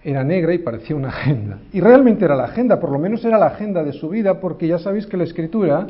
Era 0.02 0.24
negra 0.24 0.54
y 0.54 0.58
parecía 0.58 0.96
una 0.96 1.10
agenda. 1.10 1.58
Y 1.70 1.80
realmente 1.80 2.24
era 2.24 2.34
la 2.34 2.44
agenda, 2.44 2.80
por 2.80 2.90
lo 2.90 2.98
menos 2.98 3.22
era 3.26 3.36
la 3.36 3.48
agenda 3.48 3.84
de 3.84 3.92
su 3.92 4.08
vida, 4.08 4.40
porque 4.40 4.66
ya 4.68 4.78
sabéis 4.78 5.06
que 5.06 5.18
la 5.18 5.24
escritura 5.24 5.86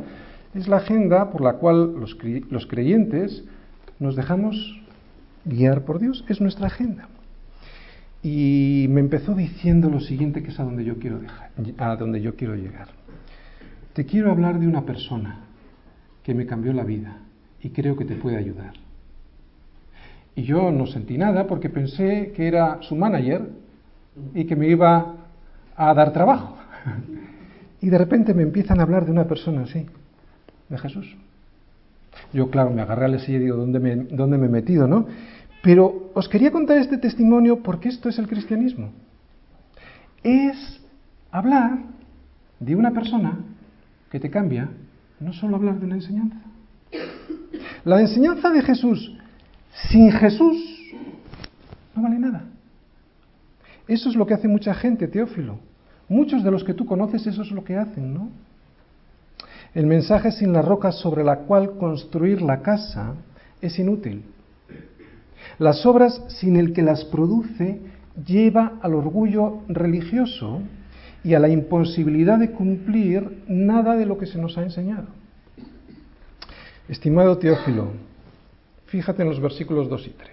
es 0.57 0.67
la 0.67 0.79
agenda 0.79 1.31
por 1.31 1.41
la 1.41 1.53
cual 1.53 2.01
los, 2.01 2.19
los 2.51 2.67
creyentes 2.67 3.45
nos 4.01 4.17
dejamos 4.17 4.83
guiar 5.45 5.83
por 5.83 6.01
Dios, 6.01 6.25
es 6.29 6.41
nuestra 6.41 6.67
agenda. 6.67 7.07
Y 8.25 8.87
me 8.89 8.99
empezó 8.99 9.37
diciendo 9.37 9.89
lo 9.89 10.01
siguiente, 10.01 10.43
que 10.43 10.49
es 10.49 10.59
a 10.59 10.65
donde 10.65 10.85
yo 10.85 10.99
quiero 10.99 11.21
dejar, 11.21 11.53
a 11.79 11.95
donde 11.95 12.21
yo 12.21 12.35
quiero 12.35 12.57
llegar. 12.57 12.98
Te 13.93 14.07
quiero 14.07 14.31
hablar 14.31 14.59
de 14.59 14.67
una 14.67 14.83
persona 14.83 15.41
que 16.23 16.35
me 16.35 16.47
cambió 16.47 16.73
la 16.73 16.85
vida 16.85 17.19
y 17.61 17.71
creo 17.71 17.97
que 17.97 18.05
te 18.05 18.17
puede 18.17 18.37
ayudar. 18.37 18.75
Y 20.35 20.43
yo 20.43 20.71
no 20.71 20.87
sentí 20.87 21.19
nada 21.19 21.47
porque 21.47 21.69
pensé 21.69 22.33
que 22.35 22.47
era 22.47 22.79
su 22.83 22.95
manager 22.95 23.51
y 24.35 24.45
que 24.45 24.55
me 24.55 24.69
iba 24.69 25.17
a 25.77 25.95
dar 25.95 26.13
trabajo. 26.13 26.57
Y 27.81 27.91
de 27.91 27.99
repente 27.99 28.35
me 28.35 28.43
empiezan 28.43 28.81
a 28.81 28.83
hablar 28.83 29.05
de 29.05 29.13
una 29.13 29.29
persona 29.29 29.63
así, 29.63 29.87
de 30.69 30.79
Jesús. 30.79 31.17
Yo, 32.33 32.51
claro, 32.51 32.71
me 32.71 32.83
agarré 32.83 33.05
al 33.05 33.21
silla 33.21 33.39
y 33.39 33.43
digo, 33.43 33.57
¿dónde 33.57 33.79
me, 33.79 33.95
¿dónde 33.95 34.37
me 34.37 34.47
he 34.47 34.51
metido, 34.51 34.89
no? 34.89 35.07
Pero 35.63 36.11
os 36.15 36.29
quería 36.29 36.51
contar 36.51 36.79
este 36.79 36.99
testimonio 36.99 37.63
porque 37.63 37.89
esto 37.89 38.09
es 38.09 38.19
el 38.19 38.27
cristianismo. 38.27 38.91
Es 40.25 40.81
hablar 41.31 41.79
de 42.59 42.75
una 42.75 42.91
persona 42.91 43.39
que 44.11 44.21
te 44.21 44.31
cambia, 44.31 44.69
no 45.21 45.33
solo 45.33 45.57
hablar 45.57 45.79
de 45.79 45.87
una 45.87 45.97
enseñanza. 45.97 46.41
La 47.85 48.01
enseñanza 48.01 48.51
de 48.51 48.63
Jesús 48.63 49.13
sin 49.91 50.11
Jesús 50.11 50.57
no 51.95 52.03
vale 52.03 52.19
nada. 52.19 52.45
Eso 53.87 54.11
es 54.11 54.17
lo 54.17 54.27
que 54.27 54.35
hace 54.35 54.49
mucha 54.49 54.75
gente, 54.75 55.09
Teófilo. 55.09 55.59
Muchos 56.09 56.43
de 56.43 56.51
los 56.51 56.65
que 56.65 56.75
tú 56.75 56.87
conoces, 56.87 57.27
eso 57.27 57.43
es 57.43 57.51
lo 57.51 57.65
que 57.65 57.77
hacen, 57.77 58.15
¿no? 58.15 58.31
El 59.75 59.87
mensaje 59.87 60.33
sin 60.33 60.53
la 60.53 60.63
roca 60.63 60.93
sobre 60.93 61.23
la 61.25 61.41
cual 61.41 61.77
construir 61.79 62.43
la 62.43 62.63
casa 62.63 63.15
es 63.61 63.79
inútil. 63.79 64.23
Las 65.59 65.85
obras 65.87 66.23
sin 66.29 66.57
el 66.57 66.73
que 66.73 66.83
las 66.83 67.05
produce 67.05 67.81
lleva 68.27 68.79
al 68.83 68.95
orgullo 68.95 69.61
religioso 69.69 70.63
y 71.25 71.35
a 71.35 71.39
la 71.39 71.49
imposibilidad 71.49 72.39
de 72.39 72.53
cumplir 72.53 73.45
nada 73.49 73.97
de 73.97 74.07
lo 74.07 74.19
que 74.19 74.27
se 74.27 74.39
nos 74.39 74.57
ha 74.57 74.63
enseñado. 74.63 75.07
Estimado 76.89 77.37
Teófilo, 77.39 77.93
fíjate 78.87 79.23
en 79.23 79.29
los 79.29 79.41
versículos 79.41 79.89
2 79.89 80.07
y 80.07 80.11
3. 80.11 80.33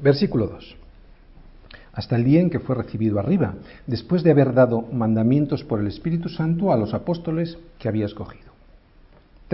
Versículo 0.00 0.46
2 0.46 0.76
hasta 1.94 2.16
el 2.16 2.24
día 2.24 2.40
en 2.40 2.50
que 2.50 2.58
fue 2.58 2.74
recibido 2.74 3.20
arriba, 3.20 3.54
después 3.86 4.22
de 4.22 4.32
haber 4.32 4.52
dado 4.52 4.82
mandamientos 4.82 5.62
por 5.64 5.80
el 5.80 5.86
Espíritu 5.86 6.28
Santo 6.28 6.72
a 6.72 6.76
los 6.76 6.92
apóstoles 6.92 7.56
que 7.78 7.88
había 7.88 8.06
escogido. 8.06 8.43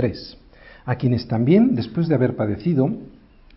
3. 0.01 0.39
A 0.87 0.97
quienes 0.97 1.29
también, 1.29 1.75
después 1.75 2.09
de 2.09 2.15
haber 2.15 2.35
padecido, 2.35 2.91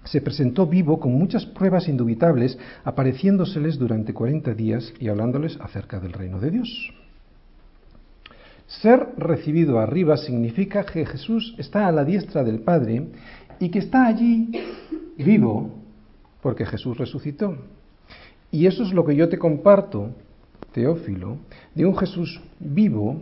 se 0.04 0.20
presentó 0.20 0.68
vivo 0.68 1.00
con 1.00 1.14
muchas 1.14 1.46
pruebas 1.46 1.88
indubitables, 1.88 2.58
apareciéndoseles 2.84 3.80
durante 3.80 4.14
40 4.14 4.54
días 4.54 4.94
y 5.00 5.08
hablándoles 5.08 5.58
acerca 5.62 6.02
del 6.02 6.12
reino 6.12 6.42
de 6.42 6.52
Dios. 6.52 6.94
Ser 8.68 9.14
recibido 9.18 9.80
arriba 9.80 10.18
significa 10.18 10.86
que 10.86 11.06
Jesús 11.06 11.56
está 11.58 11.88
a 11.88 11.94
la 11.94 12.04
diestra 12.04 12.44
del 12.44 12.60
Padre 12.60 13.08
y 13.62 13.70
que 13.70 13.80
está 13.80 14.06
allí 14.06 14.52
vivo 15.18 15.72
porque 16.42 16.66
Jesús 16.66 16.98
resucitó. 16.98 17.56
Y 18.52 18.68
eso 18.68 18.84
es 18.84 18.92
lo 18.92 19.06
que 19.06 19.16
yo 19.16 19.30
te 19.30 19.38
comparto, 19.38 20.10
Teófilo, 20.74 21.38
de 21.74 21.86
un 21.86 21.96
Jesús 21.96 22.42
vivo, 22.60 23.22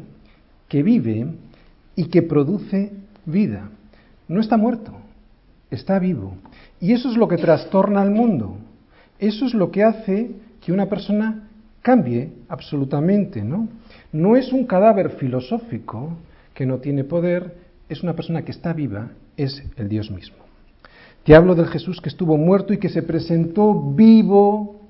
que 0.67 0.81
vive 0.81 1.27
y 1.95 2.05
que 2.05 2.23
produce 2.23 3.00
vida. 3.25 3.69
No 4.27 4.39
está 4.39 4.57
muerto, 4.57 4.93
está 5.69 5.99
vivo. 5.99 6.35
Y 6.79 6.93
eso 6.93 7.09
es 7.09 7.17
lo 7.17 7.27
que 7.27 7.37
trastorna 7.37 8.01
al 8.01 8.11
mundo. 8.11 8.57
Eso 9.19 9.45
es 9.45 9.53
lo 9.53 9.71
que 9.71 9.83
hace 9.83 10.31
que 10.61 10.71
una 10.71 10.87
persona 10.87 11.47
cambie 11.81 12.31
absolutamente, 12.49 13.43
¿no? 13.43 13.67
No 14.11 14.35
es 14.35 14.51
un 14.51 14.65
cadáver 14.65 15.11
filosófico 15.11 16.17
que 16.53 16.65
no 16.65 16.77
tiene 16.77 17.03
poder, 17.03 17.55
es 17.89 18.03
una 18.03 18.15
persona 18.15 18.43
que 18.43 18.51
está 18.51 18.73
viva, 18.73 19.11
es 19.37 19.63
el 19.77 19.89
Dios 19.89 20.11
mismo. 20.11 20.37
Te 21.23 21.35
hablo 21.35 21.55
del 21.55 21.67
Jesús 21.67 22.01
que 22.01 22.09
estuvo 22.09 22.37
muerto 22.37 22.73
y 22.73 22.77
que 22.77 22.89
se 22.89 23.03
presentó 23.03 23.73
vivo 23.73 24.81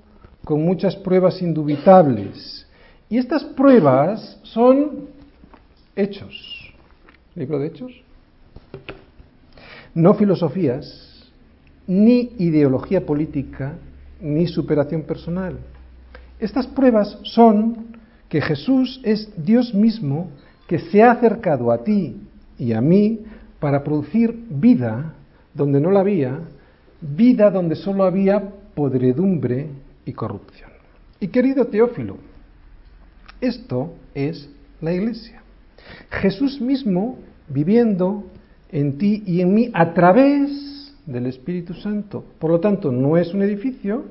con 0.44 0.63
muchas 0.63 0.96
pruebas 0.96 1.41
indubitables. 1.41 2.67
Y 3.10 3.17
estas 3.17 3.44
pruebas 3.44 4.39
son 4.44 5.08
hechos. 5.96 6.74
¿Libro 7.36 7.60
de 7.60 7.67
hechos? 7.67 7.91
No 9.94 10.14
filosofías, 10.14 11.30
ni 11.88 12.34
ideología 12.38 13.06
política, 13.06 13.74
ni 14.22 14.48
superación 14.48 15.04
personal. 15.04 15.58
Estas 16.40 16.68
pruebas 16.68 17.20
son 17.24 17.88
que 18.30 18.42
Jesús 18.42 19.02
es 19.04 19.30
Dios 19.36 19.74
mismo 19.74 20.30
que 20.68 20.80
se 20.80 21.04
ha 21.04 21.12
acercado 21.12 21.72
a 21.72 21.84
ti 21.84 22.16
y 22.58 22.74
a 22.74 22.82
mí 22.82 23.20
para 23.60 23.84
producir 23.84 24.34
vida 24.50 25.14
donde 25.54 25.82
no 25.82 25.92
la 25.92 26.00
había, 26.00 26.40
vida 27.02 27.52
donde 27.52 27.76
solo 27.76 28.06
había 28.06 28.42
podredumbre 28.74 29.68
y 30.06 30.14
corrupción. 30.14 30.70
Y 31.20 31.28
querido 31.28 31.66
Teófilo, 31.68 32.18
esto 33.42 33.94
es 34.16 34.50
la 34.80 34.94
iglesia. 34.94 35.42
Jesús 36.10 36.62
mismo 36.62 37.18
viviendo 37.50 38.24
en 38.72 38.98
ti 38.98 39.24
y 39.26 39.42
en 39.42 39.54
mí 39.54 39.70
a 39.74 39.94
través 39.94 40.96
del 41.06 41.26
Espíritu 41.26 41.74
Santo. 41.74 42.24
Por 42.40 42.52
lo 42.52 42.60
tanto, 42.60 42.92
no 42.92 43.18
es 43.18 43.34
un 43.34 43.42
edificio, 43.42 44.06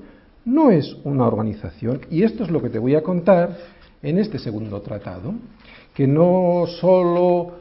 no 0.45 0.71
es 0.71 0.97
una 1.05 1.27
organización. 1.27 2.01
Y 2.11 2.23
esto 2.23 2.45
es 2.45 2.51
lo 2.51 2.61
que 2.61 2.71
te 2.71 2.79
voy 2.79 2.95
a 2.95 3.03
contar 3.03 3.57
en 4.03 4.19
este 4.19 4.39
segundo 4.39 4.81
tratado, 4.81 5.35
que 5.95 6.07
no 6.07 6.65
solo 6.81 7.57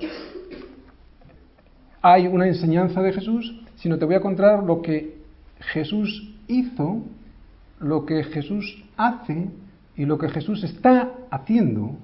hay 2.01 2.27
una 2.27 2.47
enseñanza 2.47 3.01
de 3.01 3.13
Jesús, 3.13 3.61
sino 3.75 3.97
te 3.97 4.05
voy 4.05 4.15
a 4.15 4.21
contar 4.21 4.63
lo 4.63 4.81
que 4.81 5.17
Jesús 5.59 6.33
hizo, 6.47 7.01
lo 7.79 8.05
que 8.05 8.23
Jesús 8.23 8.83
hace 8.97 9.47
y 9.95 10.05
lo 10.05 10.17
que 10.17 10.29
Jesús 10.29 10.63
está 10.63 11.11
haciendo 11.29 11.97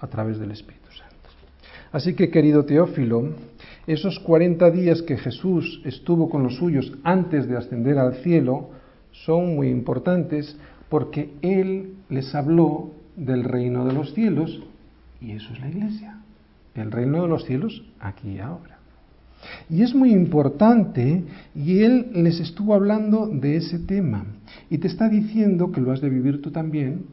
a 0.00 0.06
través 0.08 0.38
del 0.38 0.50
Espíritu 0.50 0.90
Santo. 0.90 1.14
Así 1.92 2.14
que, 2.14 2.30
querido 2.30 2.64
Teófilo, 2.64 3.30
esos 3.88 4.18
40 4.20 4.70
días 4.70 5.00
que 5.00 5.16
Jesús 5.16 5.80
estuvo 5.82 6.28
con 6.28 6.42
los 6.42 6.56
suyos 6.56 6.92
antes 7.04 7.48
de 7.48 7.56
ascender 7.56 7.98
al 7.98 8.16
cielo 8.16 8.68
son 9.12 9.56
muy 9.56 9.68
importantes 9.68 10.58
porque 10.90 11.30
Él 11.40 11.94
les 12.10 12.34
habló 12.34 12.90
del 13.16 13.44
reino 13.44 13.86
de 13.86 13.94
los 13.94 14.12
cielos 14.12 14.62
y 15.22 15.32
eso 15.32 15.52
es 15.54 15.60
la 15.60 15.70
iglesia. 15.70 16.18
El 16.74 16.92
reino 16.92 17.22
de 17.22 17.28
los 17.28 17.46
cielos 17.46 17.82
aquí 17.98 18.32
y 18.32 18.38
ahora. 18.40 18.78
Y 19.70 19.82
es 19.82 19.94
muy 19.94 20.12
importante 20.12 21.24
y 21.54 21.80
Él 21.82 22.10
les 22.12 22.40
estuvo 22.40 22.74
hablando 22.74 23.26
de 23.26 23.56
ese 23.56 23.78
tema 23.78 24.26
y 24.68 24.78
te 24.78 24.88
está 24.88 25.08
diciendo 25.08 25.72
que 25.72 25.80
lo 25.80 25.92
has 25.92 26.02
de 26.02 26.10
vivir 26.10 26.42
tú 26.42 26.50
también 26.50 27.06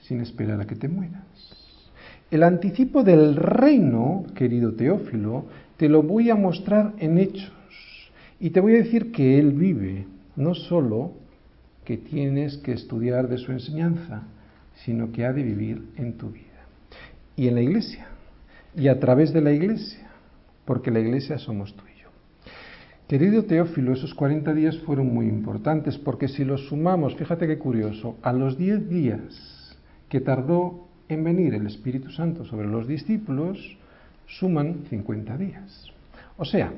sin 0.00 0.22
esperar 0.22 0.62
a 0.62 0.66
que 0.66 0.76
te 0.76 0.88
mueras. 0.88 1.24
El 2.30 2.42
anticipo 2.42 3.04
del 3.04 3.36
reino, 3.36 4.24
querido 4.34 4.72
Teófilo, 4.72 5.44
te 5.76 5.88
lo 5.88 6.02
voy 6.02 6.30
a 6.30 6.34
mostrar 6.34 6.94
en 6.98 7.18
hechos. 7.18 7.52
Y 8.40 8.50
te 8.50 8.60
voy 8.60 8.74
a 8.74 8.78
decir 8.78 9.12
que 9.12 9.38
Él 9.38 9.52
vive, 9.52 10.06
no 10.36 10.54
solo 10.54 11.12
que 11.84 11.96
tienes 11.96 12.58
que 12.58 12.72
estudiar 12.72 13.28
de 13.28 13.38
su 13.38 13.52
enseñanza, 13.52 14.24
sino 14.84 15.12
que 15.12 15.24
ha 15.24 15.32
de 15.32 15.42
vivir 15.42 15.82
en 15.96 16.14
tu 16.14 16.30
vida. 16.30 16.42
Y 17.36 17.48
en 17.48 17.54
la 17.54 17.62
iglesia, 17.62 18.08
y 18.74 18.88
a 18.88 18.98
través 19.00 19.32
de 19.32 19.40
la 19.40 19.52
iglesia, 19.52 20.10
porque 20.64 20.90
la 20.90 21.00
iglesia 21.00 21.38
somos 21.38 21.74
tú 21.74 21.82
y 21.86 22.02
yo. 22.02 22.08
Querido 23.08 23.44
Teófilo, 23.44 23.92
esos 23.92 24.14
40 24.14 24.52
días 24.52 24.78
fueron 24.80 25.14
muy 25.14 25.26
importantes, 25.26 25.96
porque 25.96 26.28
si 26.28 26.44
los 26.44 26.68
sumamos, 26.68 27.14
fíjate 27.14 27.46
qué 27.46 27.58
curioso, 27.58 28.16
a 28.22 28.32
los 28.32 28.58
10 28.58 28.88
días 28.88 29.78
que 30.08 30.20
tardó 30.20 30.88
en 31.08 31.24
venir 31.24 31.54
el 31.54 31.66
Espíritu 31.66 32.10
Santo 32.10 32.44
sobre 32.44 32.66
los 32.66 32.86
discípulos, 32.88 33.78
suman 34.26 34.84
50 34.90 35.36
días. 35.36 35.90
O 36.36 36.44
sea, 36.44 36.72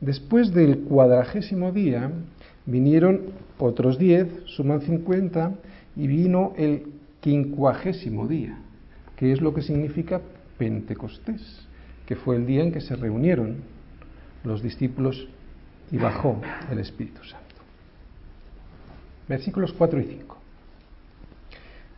después 0.00 0.52
del 0.52 0.80
cuadragésimo 0.80 1.72
día 1.72 2.10
vinieron 2.66 3.22
otros 3.58 3.98
10, 3.98 4.44
suman 4.46 4.80
50, 4.82 5.52
y 5.96 6.06
vino 6.06 6.52
el 6.56 6.86
quincuagésimo 7.20 8.28
día, 8.28 8.56
que 9.16 9.32
es 9.32 9.40
lo 9.40 9.52
que 9.52 9.62
significa 9.62 10.20
Pentecostés, 10.56 11.66
que 12.06 12.14
fue 12.14 12.36
el 12.36 12.46
día 12.46 12.62
en 12.62 12.72
que 12.72 12.80
se 12.80 12.94
reunieron 12.94 13.56
los 14.44 14.62
discípulos 14.62 15.28
y 15.90 15.96
bajó 15.96 16.40
el 16.70 16.78
Espíritu 16.78 17.24
Santo. 17.24 17.46
Versículos 19.28 19.72
4 19.72 20.00
y 20.00 20.04
5. 20.04 20.37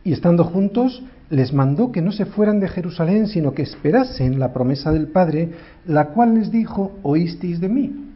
Y 0.03 0.13
estando 0.13 0.43
juntos, 0.43 1.03
les 1.29 1.53
mandó 1.53 1.91
que 1.91 2.01
no 2.01 2.11
se 2.11 2.25
fueran 2.25 2.59
de 2.59 2.67
Jerusalén, 2.67 3.27
sino 3.27 3.53
que 3.53 3.61
esperasen 3.61 4.39
la 4.39 4.51
promesa 4.51 4.91
del 4.91 5.07
Padre, 5.07 5.49
la 5.85 6.07
cual 6.07 6.35
les 6.35 6.51
dijo, 6.51 6.99
oísteis 7.03 7.59
de 7.59 7.69
mí. 7.69 8.11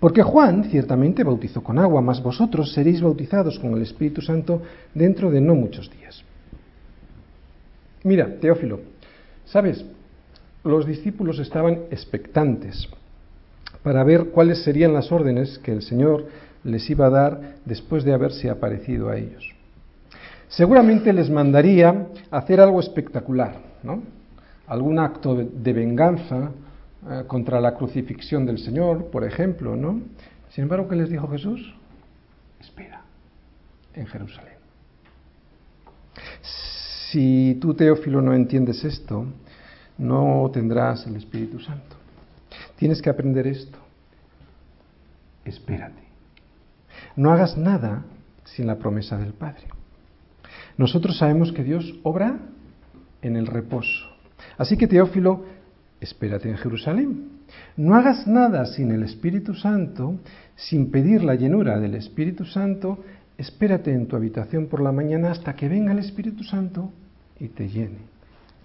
Porque 0.00 0.22
Juan 0.22 0.64
ciertamente 0.64 1.24
bautizó 1.24 1.62
con 1.62 1.78
agua, 1.78 2.00
mas 2.00 2.22
vosotros 2.22 2.72
seréis 2.72 3.00
bautizados 3.00 3.58
con 3.58 3.72
el 3.74 3.82
Espíritu 3.82 4.20
Santo 4.20 4.62
dentro 4.94 5.30
de 5.30 5.40
no 5.40 5.54
muchos 5.54 5.90
días. 5.90 6.22
Mira, 8.02 8.38
Teófilo, 8.40 8.80
¿sabes? 9.46 9.84
Los 10.64 10.86
discípulos 10.86 11.38
estaban 11.38 11.84
expectantes 11.90 12.88
para 13.82 14.04
ver 14.04 14.26
cuáles 14.26 14.62
serían 14.64 14.92
las 14.92 15.12
órdenes 15.12 15.58
que 15.58 15.72
el 15.72 15.82
Señor 15.82 16.26
les 16.64 16.88
iba 16.90 17.06
a 17.06 17.10
dar 17.10 17.54
después 17.64 18.04
de 18.04 18.12
haberse 18.12 18.50
aparecido 18.50 19.08
a 19.08 19.16
ellos. 19.16 19.55
Seguramente 20.56 21.12
les 21.12 21.28
mandaría 21.28 22.08
hacer 22.30 22.60
algo 22.62 22.80
espectacular, 22.80 23.60
¿no? 23.82 24.02
Algún 24.66 24.98
acto 24.98 25.34
de, 25.36 25.72
venganza 25.74 26.50
eh, 27.10 27.24
contra 27.26 27.60
la 27.60 27.74
crucifixión 27.74 28.46
del 28.46 28.58
Señor, 28.58 29.10
por 29.10 29.24
ejemplo, 29.24 29.76
¿no? 29.76 30.00
Sin 30.48 30.62
embargo, 30.62 30.88
¿qué 30.88 30.96
les 30.96 31.10
dijo 31.10 31.28
Jesús? 31.28 31.74
Espera, 32.58 33.02
en 33.92 34.06
Jerusalén. 34.06 34.54
Si 37.10 37.58
tú, 37.60 37.74
Teófilo, 37.74 38.22
no 38.22 38.32
entiendes 38.32 38.82
esto, 38.82 39.26
no 39.98 40.50
tendrás 40.54 41.06
el 41.06 41.16
Espíritu 41.16 41.60
Santo. 41.60 41.96
Tienes 42.76 43.02
que 43.02 43.10
aprender 43.10 43.46
esto. 43.46 43.78
Espérate. 45.44 46.02
No 47.14 47.30
hagas 47.30 47.58
nada 47.58 48.04
sin 48.44 48.66
la 48.66 48.76
promesa 48.76 49.18
del 49.18 49.34
Padre. 49.34 49.75
Nosotros 50.78 51.18
sabemos 51.18 51.52
que 51.52 51.64
Dios 51.64 51.94
obra 52.02 52.38
en 53.22 53.36
el 53.36 53.46
reposo. 53.46 54.08
Así 54.58 54.76
que 54.76 54.86
Teófilo, 54.86 55.44
espérate 56.00 56.50
en 56.50 56.56
Jerusalén. 56.56 57.36
No 57.76 57.94
hagas 57.94 58.26
nada 58.26 58.66
sin 58.66 58.90
el 58.90 59.02
Espíritu 59.02 59.54
Santo, 59.54 60.18
sin 60.54 60.90
pedir 60.90 61.22
la 61.22 61.34
llenura 61.34 61.78
del 61.78 61.94
Espíritu 61.94 62.44
Santo, 62.44 63.02
espérate 63.38 63.92
en 63.92 64.06
tu 64.06 64.16
habitación 64.16 64.66
por 64.66 64.80
la 64.80 64.92
mañana 64.92 65.30
hasta 65.30 65.54
que 65.54 65.68
venga 65.68 65.92
el 65.92 65.98
Espíritu 65.98 66.42
Santo 66.44 66.90
y 67.38 67.48
te 67.48 67.68
llene, 67.68 67.98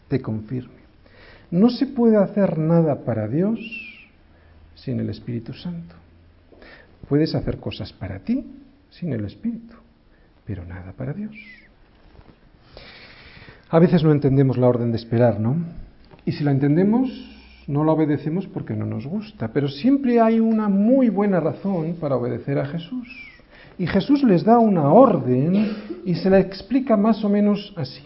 te 0.07 0.21
confirme. 0.21 0.81
No 1.51 1.69
se 1.69 1.85
puede 1.85 2.17
hacer 2.17 2.57
nada 2.57 3.03
para 3.03 3.27
Dios 3.27 3.59
sin 4.75 4.99
el 4.99 5.09
Espíritu 5.09 5.53
Santo. 5.53 5.95
Puedes 7.09 7.35
hacer 7.35 7.57
cosas 7.57 7.91
para 7.91 8.19
ti 8.19 8.45
sin 8.89 9.11
el 9.11 9.25
Espíritu, 9.25 9.75
pero 10.45 10.65
nada 10.65 10.93
para 10.93 11.13
Dios. 11.13 11.35
A 13.73 13.79
veces 13.79 14.03
no 14.03 14.11
entendemos 14.11 14.57
la 14.57 14.67
orden 14.67 14.91
de 14.91 14.97
esperar, 14.97 15.39
¿no? 15.39 15.55
Y 16.25 16.33
si 16.33 16.43
la 16.43 16.51
entendemos, 16.51 17.09
no 17.67 17.85
la 17.85 17.93
obedecemos 17.93 18.45
porque 18.45 18.75
no 18.75 18.85
nos 18.85 19.07
gusta, 19.07 19.47
pero 19.53 19.69
siempre 19.69 20.19
hay 20.19 20.41
una 20.41 20.67
muy 20.67 21.07
buena 21.07 21.39
razón 21.39 21.95
para 21.97 22.17
obedecer 22.17 22.59
a 22.59 22.65
Jesús. 22.65 23.07
Y 23.77 23.87
Jesús 23.87 24.23
les 24.23 24.43
da 24.43 24.59
una 24.59 24.91
orden 24.91 25.71
y 26.03 26.15
se 26.15 26.29
la 26.29 26.39
explica 26.39 26.97
más 26.97 27.23
o 27.23 27.29
menos 27.29 27.73
así. 27.77 28.03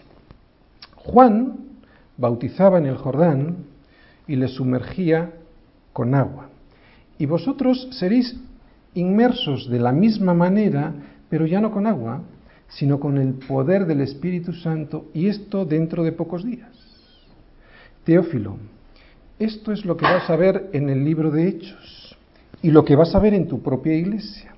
Juan 0.94 1.56
bautizaba 2.16 2.78
en 2.78 2.86
el 2.86 2.96
Jordán 2.96 3.56
y 4.28 4.36
les 4.36 4.52
sumergía 4.52 5.32
con 5.92 6.14
agua. 6.14 6.48
Y 7.18 7.26
vosotros 7.26 7.88
seréis 7.90 8.38
inmersos 8.94 9.68
de 9.68 9.80
la 9.80 9.90
misma 9.90 10.32
manera, 10.32 10.94
pero 11.28 11.44
ya 11.44 11.60
no 11.60 11.72
con 11.72 11.88
agua, 11.88 12.22
sino 12.68 13.00
con 13.00 13.18
el 13.18 13.34
poder 13.34 13.86
del 13.86 14.00
Espíritu 14.00 14.52
Santo 14.52 15.10
y 15.14 15.28
esto 15.28 15.64
dentro 15.64 16.04
de 16.04 16.12
pocos 16.12 16.44
días. 16.44 16.70
Teófilo, 18.04 18.56
esto 19.38 19.72
es 19.72 19.84
lo 19.84 19.96
que 19.96 20.04
vas 20.04 20.28
a 20.30 20.36
ver 20.36 20.70
en 20.72 20.88
el 20.88 21.04
libro 21.04 21.30
de 21.30 21.48
Hechos 21.48 22.16
y 22.62 22.70
lo 22.70 22.84
que 22.84 22.96
vas 22.96 23.14
a 23.14 23.18
ver 23.18 23.34
en 23.34 23.48
tu 23.48 23.62
propia 23.62 23.94
iglesia. 23.94 24.54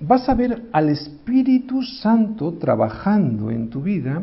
Vas 0.00 0.28
a 0.28 0.34
ver 0.34 0.68
al 0.72 0.88
Espíritu 0.88 1.82
Santo 1.82 2.54
trabajando 2.54 3.50
en 3.50 3.68
tu 3.68 3.82
vida 3.82 4.22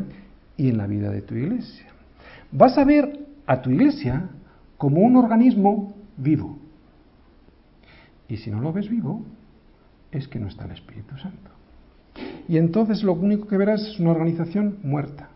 y 0.56 0.70
en 0.70 0.78
la 0.78 0.86
vida 0.86 1.10
de 1.10 1.22
tu 1.22 1.34
iglesia. 1.34 1.86
Vas 2.50 2.78
a 2.78 2.84
ver 2.84 3.26
a 3.46 3.60
tu 3.60 3.70
iglesia 3.70 4.28
como 4.78 5.00
un 5.00 5.16
organismo 5.16 5.94
vivo. 6.16 6.58
Y 8.28 8.38
si 8.38 8.50
no 8.50 8.60
lo 8.60 8.72
ves 8.72 8.88
vivo, 8.88 9.24
es 10.10 10.28
que 10.28 10.38
no 10.38 10.48
está 10.48 10.64
el 10.64 10.72
Espíritu 10.72 11.16
Santo. 11.18 11.55
Y 12.48 12.58
entonces 12.58 13.02
lo 13.02 13.12
único 13.12 13.46
que 13.46 13.56
verás 13.56 13.82
es 13.82 13.98
una 13.98 14.12
organización 14.12 14.78
muerta. 14.82 15.30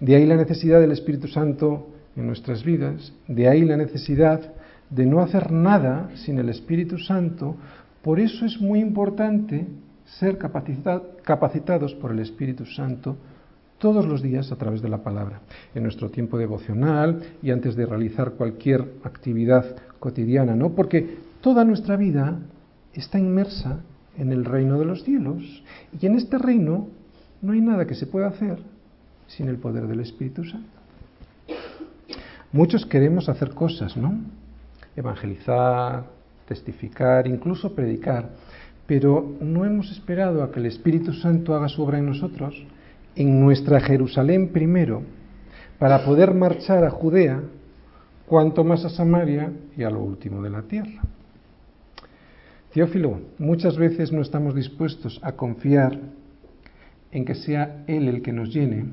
De 0.00 0.16
ahí 0.16 0.26
la 0.26 0.36
necesidad 0.36 0.80
del 0.80 0.92
Espíritu 0.92 1.28
Santo 1.28 1.88
en 2.16 2.26
nuestras 2.26 2.64
vidas, 2.64 3.12
de 3.28 3.48
ahí 3.48 3.64
la 3.64 3.76
necesidad 3.76 4.52
de 4.90 5.06
no 5.06 5.20
hacer 5.20 5.50
nada 5.50 6.10
sin 6.14 6.38
el 6.38 6.48
Espíritu 6.48 6.98
Santo. 6.98 7.56
Por 8.02 8.20
eso 8.20 8.44
es 8.44 8.60
muy 8.60 8.80
importante 8.80 9.66
ser 10.04 10.36
capacitados 10.38 11.94
por 11.94 12.10
el 12.10 12.18
Espíritu 12.18 12.66
Santo 12.66 13.16
todos 13.78 14.06
los 14.06 14.22
días 14.22 14.52
a 14.52 14.56
través 14.56 14.82
de 14.82 14.88
la 14.88 15.02
palabra, 15.02 15.40
en 15.74 15.82
nuestro 15.82 16.10
tiempo 16.10 16.38
devocional 16.38 17.20
y 17.42 17.50
antes 17.50 17.74
de 17.74 17.86
realizar 17.86 18.32
cualquier 18.32 18.84
actividad 19.02 19.64
cotidiana, 19.98 20.54
¿no? 20.54 20.70
Porque 20.70 21.18
toda 21.40 21.64
nuestra 21.64 21.96
vida 21.96 22.38
está 22.92 23.18
inmersa 23.18 23.80
en 24.18 24.32
el 24.32 24.44
reino 24.44 24.78
de 24.78 24.84
los 24.84 25.04
cielos. 25.04 25.62
Y 26.00 26.06
en 26.06 26.16
este 26.16 26.38
reino 26.38 26.88
no 27.40 27.52
hay 27.52 27.60
nada 27.60 27.86
que 27.86 27.94
se 27.94 28.06
pueda 28.06 28.28
hacer 28.28 28.58
sin 29.26 29.48
el 29.48 29.56
poder 29.56 29.86
del 29.86 30.00
Espíritu 30.00 30.44
Santo. 30.44 30.68
Muchos 32.52 32.84
queremos 32.84 33.28
hacer 33.28 33.54
cosas, 33.54 33.96
¿no? 33.96 34.14
Evangelizar, 34.94 36.04
testificar, 36.46 37.26
incluso 37.26 37.74
predicar, 37.74 38.30
pero 38.86 39.36
no 39.40 39.64
hemos 39.64 39.90
esperado 39.90 40.42
a 40.42 40.52
que 40.52 40.60
el 40.60 40.66
Espíritu 40.66 41.14
Santo 41.14 41.54
haga 41.54 41.68
su 41.68 41.82
obra 41.82 41.98
en 41.98 42.06
nosotros, 42.06 42.54
en 43.16 43.40
nuestra 43.40 43.80
Jerusalén 43.80 44.48
primero, 44.48 45.02
para 45.78 46.04
poder 46.04 46.34
marchar 46.34 46.84
a 46.84 46.90
Judea, 46.90 47.40
cuanto 48.26 48.64
más 48.64 48.84
a 48.84 48.90
Samaria 48.90 49.52
y 49.76 49.82
a 49.82 49.90
lo 49.90 50.00
último 50.00 50.42
de 50.42 50.50
la 50.50 50.62
tierra. 50.62 51.02
Teófilo, 52.72 53.20
muchas 53.38 53.76
veces 53.76 54.12
no 54.12 54.22
estamos 54.22 54.54
dispuestos 54.54 55.20
a 55.22 55.32
confiar 55.32 55.98
en 57.10 57.26
que 57.26 57.34
sea 57.34 57.84
Él 57.86 58.08
el 58.08 58.22
que 58.22 58.32
nos 58.32 58.48
llene, 58.48 58.86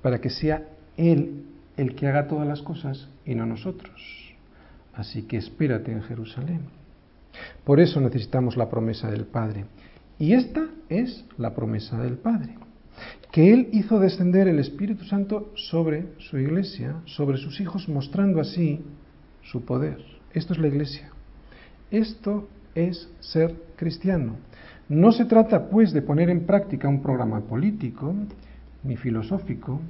para 0.00 0.22
que 0.22 0.30
sea 0.30 0.66
Él 0.96 1.44
el 1.76 1.94
que 1.94 2.06
haga 2.06 2.28
todas 2.28 2.48
las 2.48 2.62
cosas 2.62 3.10
y 3.26 3.34
no 3.34 3.44
nosotros. 3.44 4.34
Así 4.94 5.24
que 5.24 5.36
espérate 5.36 5.92
en 5.92 6.02
Jerusalén. 6.02 6.60
Por 7.64 7.78
eso 7.78 8.00
necesitamos 8.00 8.56
la 8.56 8.70
promesa 8.70 9.10
del 9.10 9.26
Padre. 9.26 9.66
Y 10.18 10.32
esta 10.32 10.68
es 10.88 11.26
la 11.36 11.54
promesa 11.54 11.98
del 12.00 12.16
Padre, 12.16 12.54
que 13.32 13.52
Él 13.52 13.68
hizo 13.72 14.00
descender 14.00 14.48
el 14.48 14.58
Espíritu 14.58 15.04
Santo 15.04 15.52
sobre 15.56 16.06
su 16.18 16.38
iglesia, 16.38 16.96
sobre 17.04 17.36
sus 17.36 17.60
hijos, 17.60 17.86
mostrando 17.86 18.40
así 18.40 18.80
su 19.42 19.66
poder. 19.66 19.98
Esto 20.32 20.54
es 20.54 20.58
la 20.58 20.68
iglesia. 20.68 21.10
Esto 21.90 22.48
es 22.74 23.08
ser 23.20 23.54
cristiano. 23.76 24.36
No 24.88 25.12
se 25.12 25.24
trata, 25.24 25.70
pues, 25.70 25.92
de 25.92 26.02
poner 26.02 26.30
en 26.30 26.46
práctica 26.46 26.88
un 26.88 27.02
programa 27.02 27.40
político, 27.40 28.14
ni 28.82 28.96
filosófico, 28.96 29.80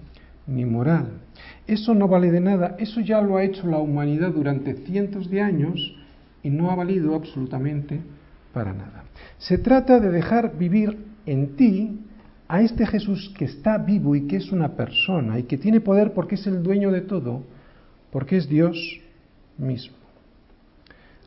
ni 0.46 0.64
moral. 0.64 1.20
Eso 1.66 1.94
no 1.94 2.08
vale 2.08 2.30
de 2.30 2.40
nada, 2.40 2.76
eso 2.78 3.00
ya 3.00 3.20
lo 3.20 3.36
ha 3.36 3.44
hecho 3.44 3.66
la 3.66 3.78
humanidad 3.78 4.30
durante 4.30 4.74
cientos 4.74 5.30
de 5.30 5.40
años 5.40 5.96
y 6.42 6.50
no 6.50 6.70
ha 6.70 6.74
valido 6.74 7.14
absolutamente 7.14 8.00
para 8.52 8.72
nada. 8.72 9.04
Se 9.38 9.58
trata 9.58 10.00
de 10.00 10.10
dejar 10.10 10.56
vivir 10.58 10.98
en 11.26 11.56
ti 11.56 12.00
a 12.48 12.62
este 12.62 12.86
Jesús 12.86 13.32
que 13.38 13.44
está 13.44 13.78
vivo 13.78 14.16
y 14.16 14.26
que 14.26 14.36
es 14.36 14.50
una 14.50 14.74
persona 14.74 15.38
y 15.38 15.44
que 15.44 15.56
tiene 15.56 15.80
poder 15.80 16.12
porque 16.12 16.34
es 16.34 16.46
el 16.46 16.62
dueño 16.62 16.90
de 16.90 17.02
todo, 17.02 17.44
porque 18.10 18.36
es 18.36 18.48
Dios 18.48 18.76
mismo. 19.56 19.99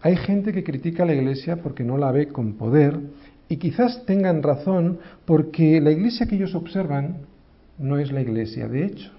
Hay 0.04 0.18
gente 0.18 0.52
que 0.52 0.66
critica 0.66 1.04
a 1.04 1.06
la 1.06 1.14
iglesia 1.14 1.62
porque 1.62 1.86
no 1.86 1.98
la 1.98 2.12
ve 2.12 2.28
con 2.28 2.56
poder 2.56 3.00
y 3.48 3.56
quizás 3.56 4.06
tengan 4.06 4.44
razón 4.44 5.00
porque 5.24 5.80
la 5.80 5.92
iglesia 5.92 6.26
que 6.26 6.36
ellos 6.36 6.56
observan 6.56 7.20
no 7.80 7.98
es 7.98 8.12
la 8.12 8.20
iglesia 8.20 8.68
de 8.68 8.86
hechos. 8.86 9.14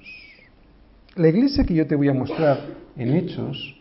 La 1.16 1.28
iglesia 1.28 1.64
que 1.64 1.72
yo 1.72 1.86
te 1.86 1.96
voy 1.96 2.08
a 2.08 2.12
mostrar 2.12 2.60
en 2.98 3.14
hechos, 3.14 3.80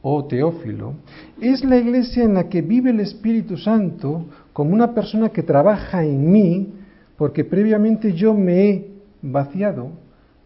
oh 0.00 0.26
Teófilo, 0.26 0.94
es 1.40 1.64
la 1.64 1.76
iglesia 1.76 2.22
en 2.22 2.34
la 2.34 2.48
que 2.48 2.62
vive 2.62 2.90
el 2.90 3.00
Espíritu 3.00 3.56
Santo 3.56 4.26
como 4.52 4.74
una 4.74 4.94
persona 4.94 5.30
que 5.30 5.42
trabaja 5.42 6.04
en 6.04 6.30
mí 6.30 6.72
porque 7.16 7.44
previamente 7.44 8.12
yo 8.12 8.32
me 8.32 8.68
he 8.68 8.90
vaciado 9.22 9.90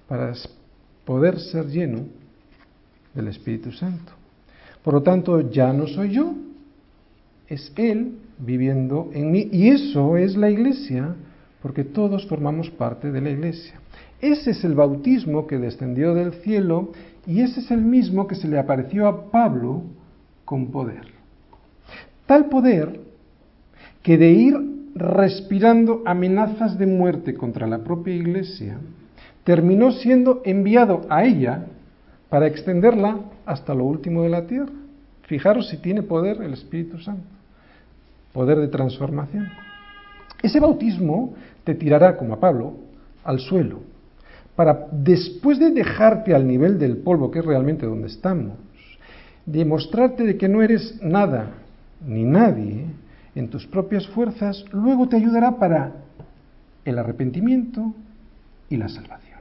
para 0.08 0.32
poder 1.04 1.38
ser 1.38 1.66
lleno 1.66 2.06
del 3.14 3.28
Espíritu 3.28 3.72
Santo. 3.72 4.17
Por 4.88 4.94
lo 4.94 5.02
tanto, 5.02 5.50
ya 5.50 5.70
no 5.74 5.86
soy 5.86 6.12
yo, 6.12 6.32
es 7.46 7.70
Él 7.76 8.20
viviendo 8.38 9.10
en 9.12 9.30
mí. 9.30 9.46
Y 9.52 9.68
eso 9.68 10.16
es 10.16 10.34
la 10.34 10.48
iglesia, 10.48 11.14
porque 11.60 11.84
todos 11.84 12.26
formamos 12.26 12.70
parte 12.70 13.12
de 13.12 13.20
la 13.20 13.28
iglesia. 13.28 13.74
Ese 14.22 14.52
es 14.52 14.64
el 14.64 14.74
bautismo 14.74 15.46
que 15.46 15.58
descendió 15.58 16.14
del 16.14 16.32
cielo 16.40 16.92
y 17.26 17.42
ese 17.42 17.60
es 17.60 17.70
el 17.70 17.82
mismo 17.82 18.26
que 18.26 18.34
se 18.34 18.48
le 18.48 18.58
apareció 18.58 19.06
a 19.06 19.30
Pablo 19.30 19.82
con 20.46 20.68
poder. 20.68 21.08
Tal 22.24 22.46
poder 22.46 22.98
que 24.02 24.16
de 24.16 24.30
ir 24.30 24.56
respirando 24.94 26.02
amenazas 26.06 26.78
de 26.78 26.86
muerte 26.86 27.34
contra 27.34 27.66
la 27.66 27.84
propia 27.84 28.14
iglesia, 28.14 28.78
terminó 29.44 29.92
siendo 29.92 30.40
enviado 30.46 31.02
a 31.10 31.26
ella 31.26 31.66
para 32.28 32.46
extenderla 32.46 33.18
hasta 33.46 33.74
lo 33.74 33.84
último 33.84 34.22
de 34.22 34.28
la 34.28 34.46
tierra. 34.46 34.72
Fijaros 35.22 35.68
si 35.68 35.78
tiene 35.78 36.02
poder 36.02 36.42
el 36.42 36.52
Espíritu 36.52 36.98
Santo, 36.98 37.28
poder 38.32 38.58
de 38.58 38.68
transformación. 38.68 39.48
Ese 40.42 40.60
bautismo 40.60 41.34
te 41.64 41.74
tirará, 41.74 42.16
como 42.16 42.34
a 42.34 42.40
Pablo, 42.40 42.74
al 43.24 43.40
suelo, 43.40 43.80
para 44.56 44.88
después 44.90 45.58
de 45.58 45.70
dejarte 45.70 46.34
al 46.34 46.46
nivel 46.46 46.78
del 46.78 46.98
polvo, 46.98 47.30
que 47.30 47.40
es 47.40 47.44
realmente 47.44 47.86
donde 47.86 48.08
estamos, 48.08 48.54
demostrarte 49.44 50.24
de 50.24 50.36
que 50.36 50.48
no 50.48 50.62
eres 50.62 51.00
nada 51.02 51.50
ni 52.06 52.24
nadie 52.24 52.86
en 53.34 53.48
tus 53.48 53.66
propias 53.66 54.06
fuerzas, 54.08 54.64
luego 54.72 55.08
te 55.08 55.16
ayudará 55.16 55.56
para 55.56 55.92
el 56.84 56.98
arrepentimiento 56.98 57.94
y 58.68 58.76
la 58.76 58.88
salvación. 58.88 59.38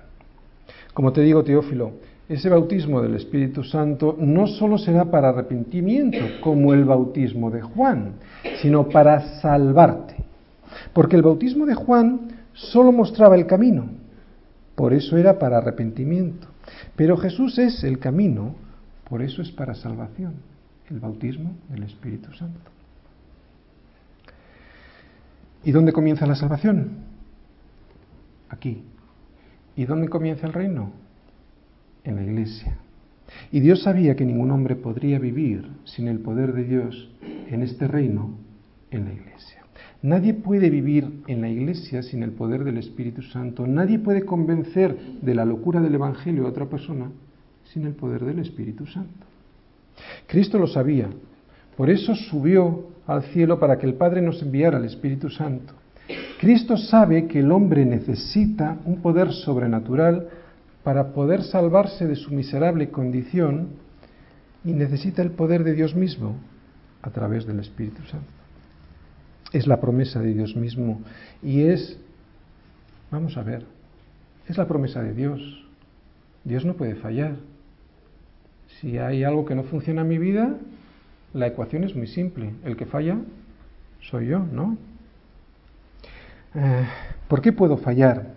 Como 0.93 1.13
te 1.13 1.21
digo, 1.21 1.43
Teófilo, 1.43 1.93
ese 2.29 2.49
bautismo 2.49 3.01
del 3.01 3.15
Espíritu 3.15 3.63
Santo 3.63 4.15
no 4.19 4.47
solo 4.47 4.77
será 4.77 5.05
para 5.05 5.29
arrepentimiento, 5.29 6.17
como 6.41 6.73
el 6.73 6.83
bautismo 6.83 7.49
de 7.49 7.61
Juan, 7.61 8.13
sino 8.61 8.89
para 8.89 9.39
salvarte. 9.39 10.15
Porque 10.93 11.15
el 11.15 11.21
bautismo 11.21 11.65
de 11.65 11.75
Juan 11.75 12.27
solo 12.53 12.91
mostraba 12.91 13.35
el 13.35 13.45
camino, 13.45 13.87
por 14.75 14.93
eso 14.93 15.17
era 15.17 15.39
para 15.39 15.59
arrepentimiento. 15.59 16.47
Pero 16.95 17.15
Jesús 17.17 17.57
es 17.59 17.83
el 17.83 17.99
camino, 17.99 18.55
por 19.09 19.21
eso 19.21 19.41
es 19.41 19.51
para 19.51 19.73
salvación, 19.73 20.33
el 20.89 20.99
bautismo 20.99 21.51
del 21.69 21.83
Espíritu 21.83 22.33
Santo. 22.33 22.71
¿Y 25.63 25.71
dónde 25.71 25.93
comienza 25.93 26.25
la 26.25 26.35
salvación? 26.35 26.89
Aquí. 28.49 28.83
¿Y 29.75 29.85
dónde 29.85 30.09
comienza 30.09 30.45
el 30.45 30.53
reino? 30.53 30.91
En 32.07 32.15
la 32.15 32.23
iglesia. 32.23 32.77
Y 33.51 33.59
Dios 33.59 33.83
sabía 33.83 34.15
que 34.15 34.25
ningún 34.25 34.51
hombre 34.51 34.75
podría 34.75 35.19
vivir 35.19 35.69
sin 35.83 36.07
el 36.07 36.19
poder 36.19 36.53
de 36.53 36.63
Dios 36.63 37.09
en 37.49 37.61
este 37.61 37.87
reino 37.87 38.31
en 38.89 39.05
la 39.05 39.13
iglesia. 39.13 39.63
Nadie 40.01 40.33
puede 40.33 40.69
vivir 40.69 41.23
en 41.27 41.41
la 41.41 41.49
iglesia 41.49 42.01
sin 42.03 42.23
el 42.23 42.31
poder 42.31 42.63
del 42.63 42.77
Espíritu 42.77 43.21
Santo. 43.21 43.67
Nadie 43.67 43.99
puede 43.99 44.23
convencer 44.23 44.97
de 45.21 45.35
la 45.35 45.43
locura 45.43 45.81
del 45.81 45.95
Evangelio 45.95 46.45
a 46.45 46.49
otra 46.49 46.67
persona 46.67 47.11
sin 47.65 47.85
el 47.85 47.93
poder 47.93 48.23
del 48.23 48.39
Espíritu 48.39 48.85
Santo. 48.85 49.25
Cristo 50.27 50.57
lo 50.57 50.67
sabía. 50.67 51.09
Por 51.75 51.89
eso 51.89 52.15
subió 52.15 52.87
al 53.05 53.23
cielo 53.23 53.59
para 53.59 53.77
que 53.77 53.85
el 53.85 53.95
Padre 53.95 54.21
nos 54.21 54.41
enviara 54.41 54.77
al 54.77 54.85
Espíritu 54.85 55.29
Santo. 55.29 55.73
Cristo 56.39 56.77
sabe 56.77 57.27
que 57.27 57.39
el 57.39 57.51
hombre 57.51 57.85
necesita 57.85 58.77
un 58.85 59.01
poder 59.01 59.31
sobrenatural 59.33 60.27
para 60.87 61.11
poder 61.11 61.43
salvarse 61.43 62.07
de 62.07 62.15
su 62.15 62.33
miserable 62.33 62.91
condición 62.91 63.71
y 64.63 64.71
necesita 64.71 65.21
el 65.21 65.31
poder 65.31 65.65
de 65.65 65.73
Dios 65.73 65.95
mismo 65.95 66.37
a 67.01 67.09
través 67.09 67.45
del 67.45 67.59
Espíritu 67.59 68.01
Santo. 68.03 68.31
Es 69.51 69.67
la 69.67 69.81
promesa 69.81 70.21
de 70.21 70.33
Dios 70.33 70.55
mismo 70.55 71.01
y 71.43 71.63
es, 71.63 71.99
vamos 73.11 73.35
a 73.35 73.43
ver, 73.43 73.65
es 74.47 74.57
la 74.57 74.65
promesa 74.65 75.03
de 75.03 75.13
Dios. 75.13 75.67
Dios 76.45 76.63
no 76.63 76.75
puede 76.75 76.95
fallar. 76.95 77.35
Si 78.79 78.97
hay 78.97 79.25
algo 79.25 79.43
que 79.43 79.55
no 79.55 79.63
funciona 79.63 80.03
en 80.03 80.07
mi 80.07 80.17
vida, 80.17 80.55
la 81.33 81.47
ecuación 81.47 81.83
es 81.83 81.97
muy 81.97 82.07
simple. 82.07 82.53
El 82.63 82.77
que 82.77 82.85
falla 82.85 83.17
soy 83.99 84.27
yo, 84.27 84.39
¿no? 84.39 84.77
Eh, 86.55 86.87
¿Por 87.27 87.41
qué 87.41 87.51
puedo 87.51 87.75
fallar? 87.75 88.36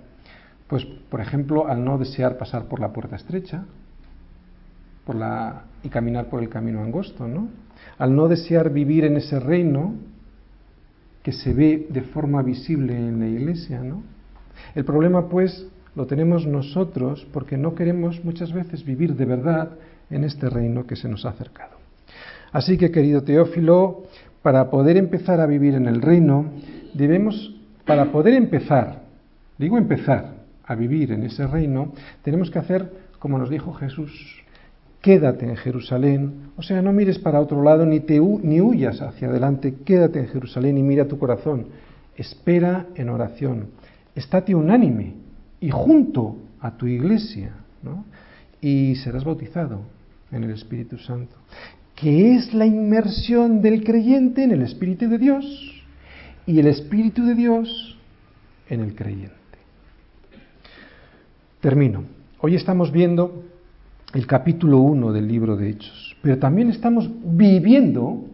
Pues, 0.70 0.84
por 0.84 1.20
ejemplo, 1.20 1.66
al 1.66 1.84
no 1.84 1.98
desear 1.98 2.38
pasar 2.38 2.66
por 2.66 2.78
la 2.78 2.92
puerta 2.92 3.16
estrecha 3.16 3.64
por 5.04 5.16
la, 5.16 5.64
y 5.82 5.88
caminar 5.88 6.26
por 6.26 6.40
el 6.40 6.48
camino 6.48 6.80
angosto, 6.80 7.26
¿no? 7.26 7.48
Al 7.98 8.14
no 8.14 8.28
desear 8.28 8.70
vivir 8.70 9.04
en 9.04 9.16
ese 9.16 9.40
reino 9.40 9.94
que 11.24 11.32
se 11.32 11.52
ve 11.52 11.88
de 11.90 12.02
forma 12.02 12.42
visible 12.42 12.96
en 12.96 13.18
la 13.18 13.26
iglesia, 13.26 13.80
¿no? 13.82 14.04
El 14.76 14.84
problema, 14.84 15.28
pues, 15.28 15.66
lo 15.96 16.06
tenemos 16.06 16.46
nosotros 16.46 17.26
porque 17.32 17.56
no 17.56 17.74
queremos 17.74 18.24
muchas 18.24 18.52
veces 18.52 18.84
vivir 18.84 19.16
de 19.16 19.24
verdad 19.24 19.70
en 20.08 20.22
este 20.22 20.48
reino 20.48 20.86
que 20.86 20.94
se 20.94 21.08
nos 21.08 21.26
ha 21.26 21.30
acercado. 21.30 21.78
Así 22.52 22.78
que, 22.78 22.92
querido 22.92 23.24
Teófilo, 23.24 24.04
para 24.42 24.70
poder 24.70 24.96
empezar 24.96 25.40
a 25.40 25.46
vivir 25.46 25.74
en 25.74 25.88
el 25.88 26.00
reino, 26.00 26.52
debemos, 26.94 27.56
para 27.86 28.12
poder 28.12 28.34
empezar, 28.34 29.02
digo 29.58 29.76
empezar, 29.76 30.39
a 30.70 30.76
vivir 30.76 31.10
en 31.10 31.24
ese 31.24 31.48
reino, 31.48 31.92
tenemos 32.22 32.48
que 32.48 32.60
hacer 32.60 33.10
como 33.18 33.38
nos 33.38 33.50
dijo 33.50 33.72
Jesús, 33.74 34.10
quédate 35.02 35.44
en 35.44 35.56
Jerusalén, 35.56 36.52
o 36.56 36.62
sea, 36.62 36.80
no 36.80 36.92
mires 36.92 37.18
para 37.18 37.40
otro 37.40 37.62
lado 37.62 37.84
ni, 37.84 37.98
te, 37.98 38.20
ni 38.20 38.60
huyas 38.60 39.02
hacia 39.02 39.28
adelante, 39.28 39.74
quédate 39.84 40.20
en 40.20 40.28
Jerusalén 40.28 40.78
y 40.78 40.82
mira 40.82 41.08
tu 41.08 41.18
corazón, 41.18 41.66
espera 42.16 42.86
en 42.94 43.08
oración, 43.08 43.70
estate 44.14 44.54
unánime 44.54 45.14
y 45.60 45.70
junto 45.70 46.36
a 46.60 46.76
tu 46.76 46.86
iglesia, 46.86 47.52
y 48.60 48.94
serás 48.96 49.24
bautizado 49.24 49.80
en 50.30 50.44
el 50.44 50.52
Espíritu 50.52 50.96
Santo, 50.96 51.34
que 51.96 52.36
es 52.36 52.54
la 52.54 52.64
inmersión 52.64 53.60
del 53.60 53.82
creyente 53.82 54.44
en 54.44 54.52
el 54.52 54.62
Espíritu 54.62 55.08
de 55.08 55.18
Dios 55.18 55.84
y 56.46 56.60
el 56.60 56.68
Espíritu 56.68 57.26
de 57.26 57.34
Dios 57.34 57.98
en 58.68 58.80
el 58.80 58.94
creyente. 58.94 59.39
Termino. 61.60 62.04
Hoy 62.40 62.54
estamos 62.54 62.90
viendo 62.90 63.44
el 64.14 64.26
capítulo 64.26 64.78
1 64.78 65.12
del 65.12 65.28
libro 65.28 65.58
de 65.58 65.68
Hechos, 65.68 66.16
pero 66.22 66.38
también 66.38 66.70
estamos 66.70 67.10
viviendo 67.22 68.24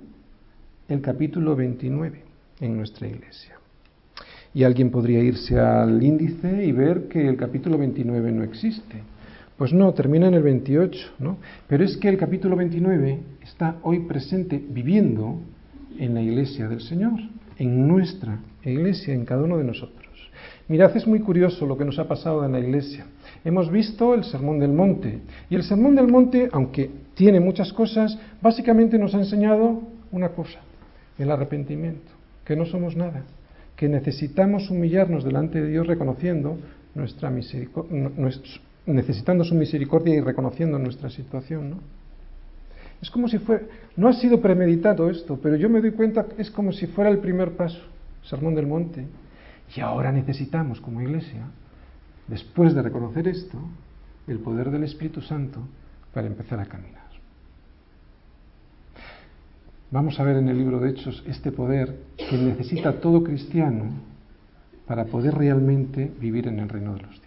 el 0.89 1.01
capítulo 1.01 1.57
29 1.57 2.22
en 2.61 2.77
nuestra 2.77 3.09
iglesia. 3.09 3.57
Y 4.55 4.62
alguien 4.62 4.93
podría 4.93 5.18
irse 5.24 5.59
al 5.59 6.01
índice 6.01 6.64
y 6.64 6.70
ver 6.70 7.09
que 7.09 7.29
el 7.29 7.37
capítulo 7.37 7.77
29 7.79 8.31
no 8.31 8.45
existe. 8.45 9.03
Pues 9.59 9.72
no, 9.72 9.93
termina 9.93 10.29
en 10.29 10.35
el 10.35 10.45
28, 10.45 11.14
¿no? 11.18 11.39
Pero 11.66 11.83
es 11.83 11.97
que 11.97 12.09
el 12.09 12.18
capítulo 12.18 12.55
29 12.55 13.18
está 13.43 13.79
hoy 13.83 14.07
presente 14.07 14.62
viviendo 14.68 15.41
en 15.99 16.14
la 16.14 16.22
iglesia 16.22 16.68
del 16.68 16.81
Señor, 16.81 17.18
en 17.59 17.89
nuestra 17.89 18.39
iglesia, 18.62 19.14
en 19.14 19.24
cada 19.24 19.43
uno 19.43 19.59
de 19.59 19.64
nosotros. 19.64 19.95
Mirad, 20.69 20.97
es 20.97 21.07
muy 21.07 21.21
curioso 21.21 21.64
lo 21.64 21.79
que 21.79 21.85
nos 21.85 21.99
ha 21.99 22.09
pasado 22.09 22.45
en 22.45 22.53
la 22.53 22.59
iglesia. 22.59 23.07
Hemos 23.45 23.71
visto 23.71 24.14
el 24.14 24.25
Sermón 24.25 24.59
del 24.59 24.73
Monte. 24.73 25.21
Y 25.49 25.55
el 25.55 25.62
Sermón 25.62 25.95
del 25.95 26.09
Monte, 26.09 26.49
aunque 26.51 26.91
tiene 27.14 27.39
muchas 27.39 27.73
cosas, 27.73 28.19
básicamente 28.43 28.99
nos 28.99 29.14
ha 29.14 29.19
enseñado 29.19 29.83
una 30.11 30.31
cosa, 30.31 30.59
el 31.19 31.31
arrepentimiento, 31.31 32.11
que 32.45 32.57
no 32.57 32.67
somos 32.67 32.97
nada, 32.97 33.23
que 33.77 33.89
necesitamos 33.89 34.69
humillarnos 34.71 35.25
delante 35.25 35.61
de 35.61 35.71
Dios 35.71 35.87
reconociendo 35.87 36.57
nuestra 36.95 37.33
necesitando 38.87 39.45
su 39.45 39.55
misericordia 39.55 40.14
y 40.14 40.21
reconociendo 40.21 40.79
nuestra 40.79 41.11
situación, 41.11 41.71
¿no? 41.71 41.77
Es 43.03 43.11
como 43.11 43.29
si 43.29 43.39
fuera, 43.39 43.62
no 43.97 44.09
ha 44.09 44.14
sido 44.14 44.41
premeditado 44.41 45.11
esto, 45.11 45.39
pero 45.43 45.57
yo 45.57 45.69
me 45.69 45.81
doy 45.81 45.91
cuenta 45.91 46.25
es 46.39 46.51
como 46.51 46.73
si 46.73 46.87
fuera 46.87 47.11
el 47.11 47.19
primer 47.19 47.53
paso, 47.53 47.81
Sermón 48.23 48.55
del 48.55 48.67
Monte. 48.67 49.05
Y 49.75 49.81
ahora 49.81 50.12
necesitamos 50.12 50.81
como 50.81 51.03
iglesia 51.03 51.43
después 52.29 52.75
de 52.75 52.83
reconocer 52.83 53.29
esto, 53.29 53.59
el 54.27 54.39
poder 54.39 54.71
del 54.71 54.85
Espíritu 54.85 55.21
Santo 55.21 55.61
para 56.12 56.27
empezar 56.27 56.61
a 56.61 56.67
caminar. 56.67 57.07
Vamos 59.91 60.19
a 60.19 60.25
ver 60.25 60.37
en 60.37 60.49
el 60.49 60.59
libro 60.59 60.81
de 60.81 60.91
Hechos 60.91 61.23
este 61.27 61.53
poder 61.53 61.97
que 62.17 62.37
necesita 62.37 63.01
todo 63.01 63.23
cristiano 63.23 63.85
para 64.87 65.05
poder 65.05 65.35
realmente 65.35 66.12
vivir 66.21 66.49
en 66.49 66.59
el 66.59 66.69
reino 66.69 66.95
de 66.95 67.03
los 67.03 67.11
cielos. 67.11 67.26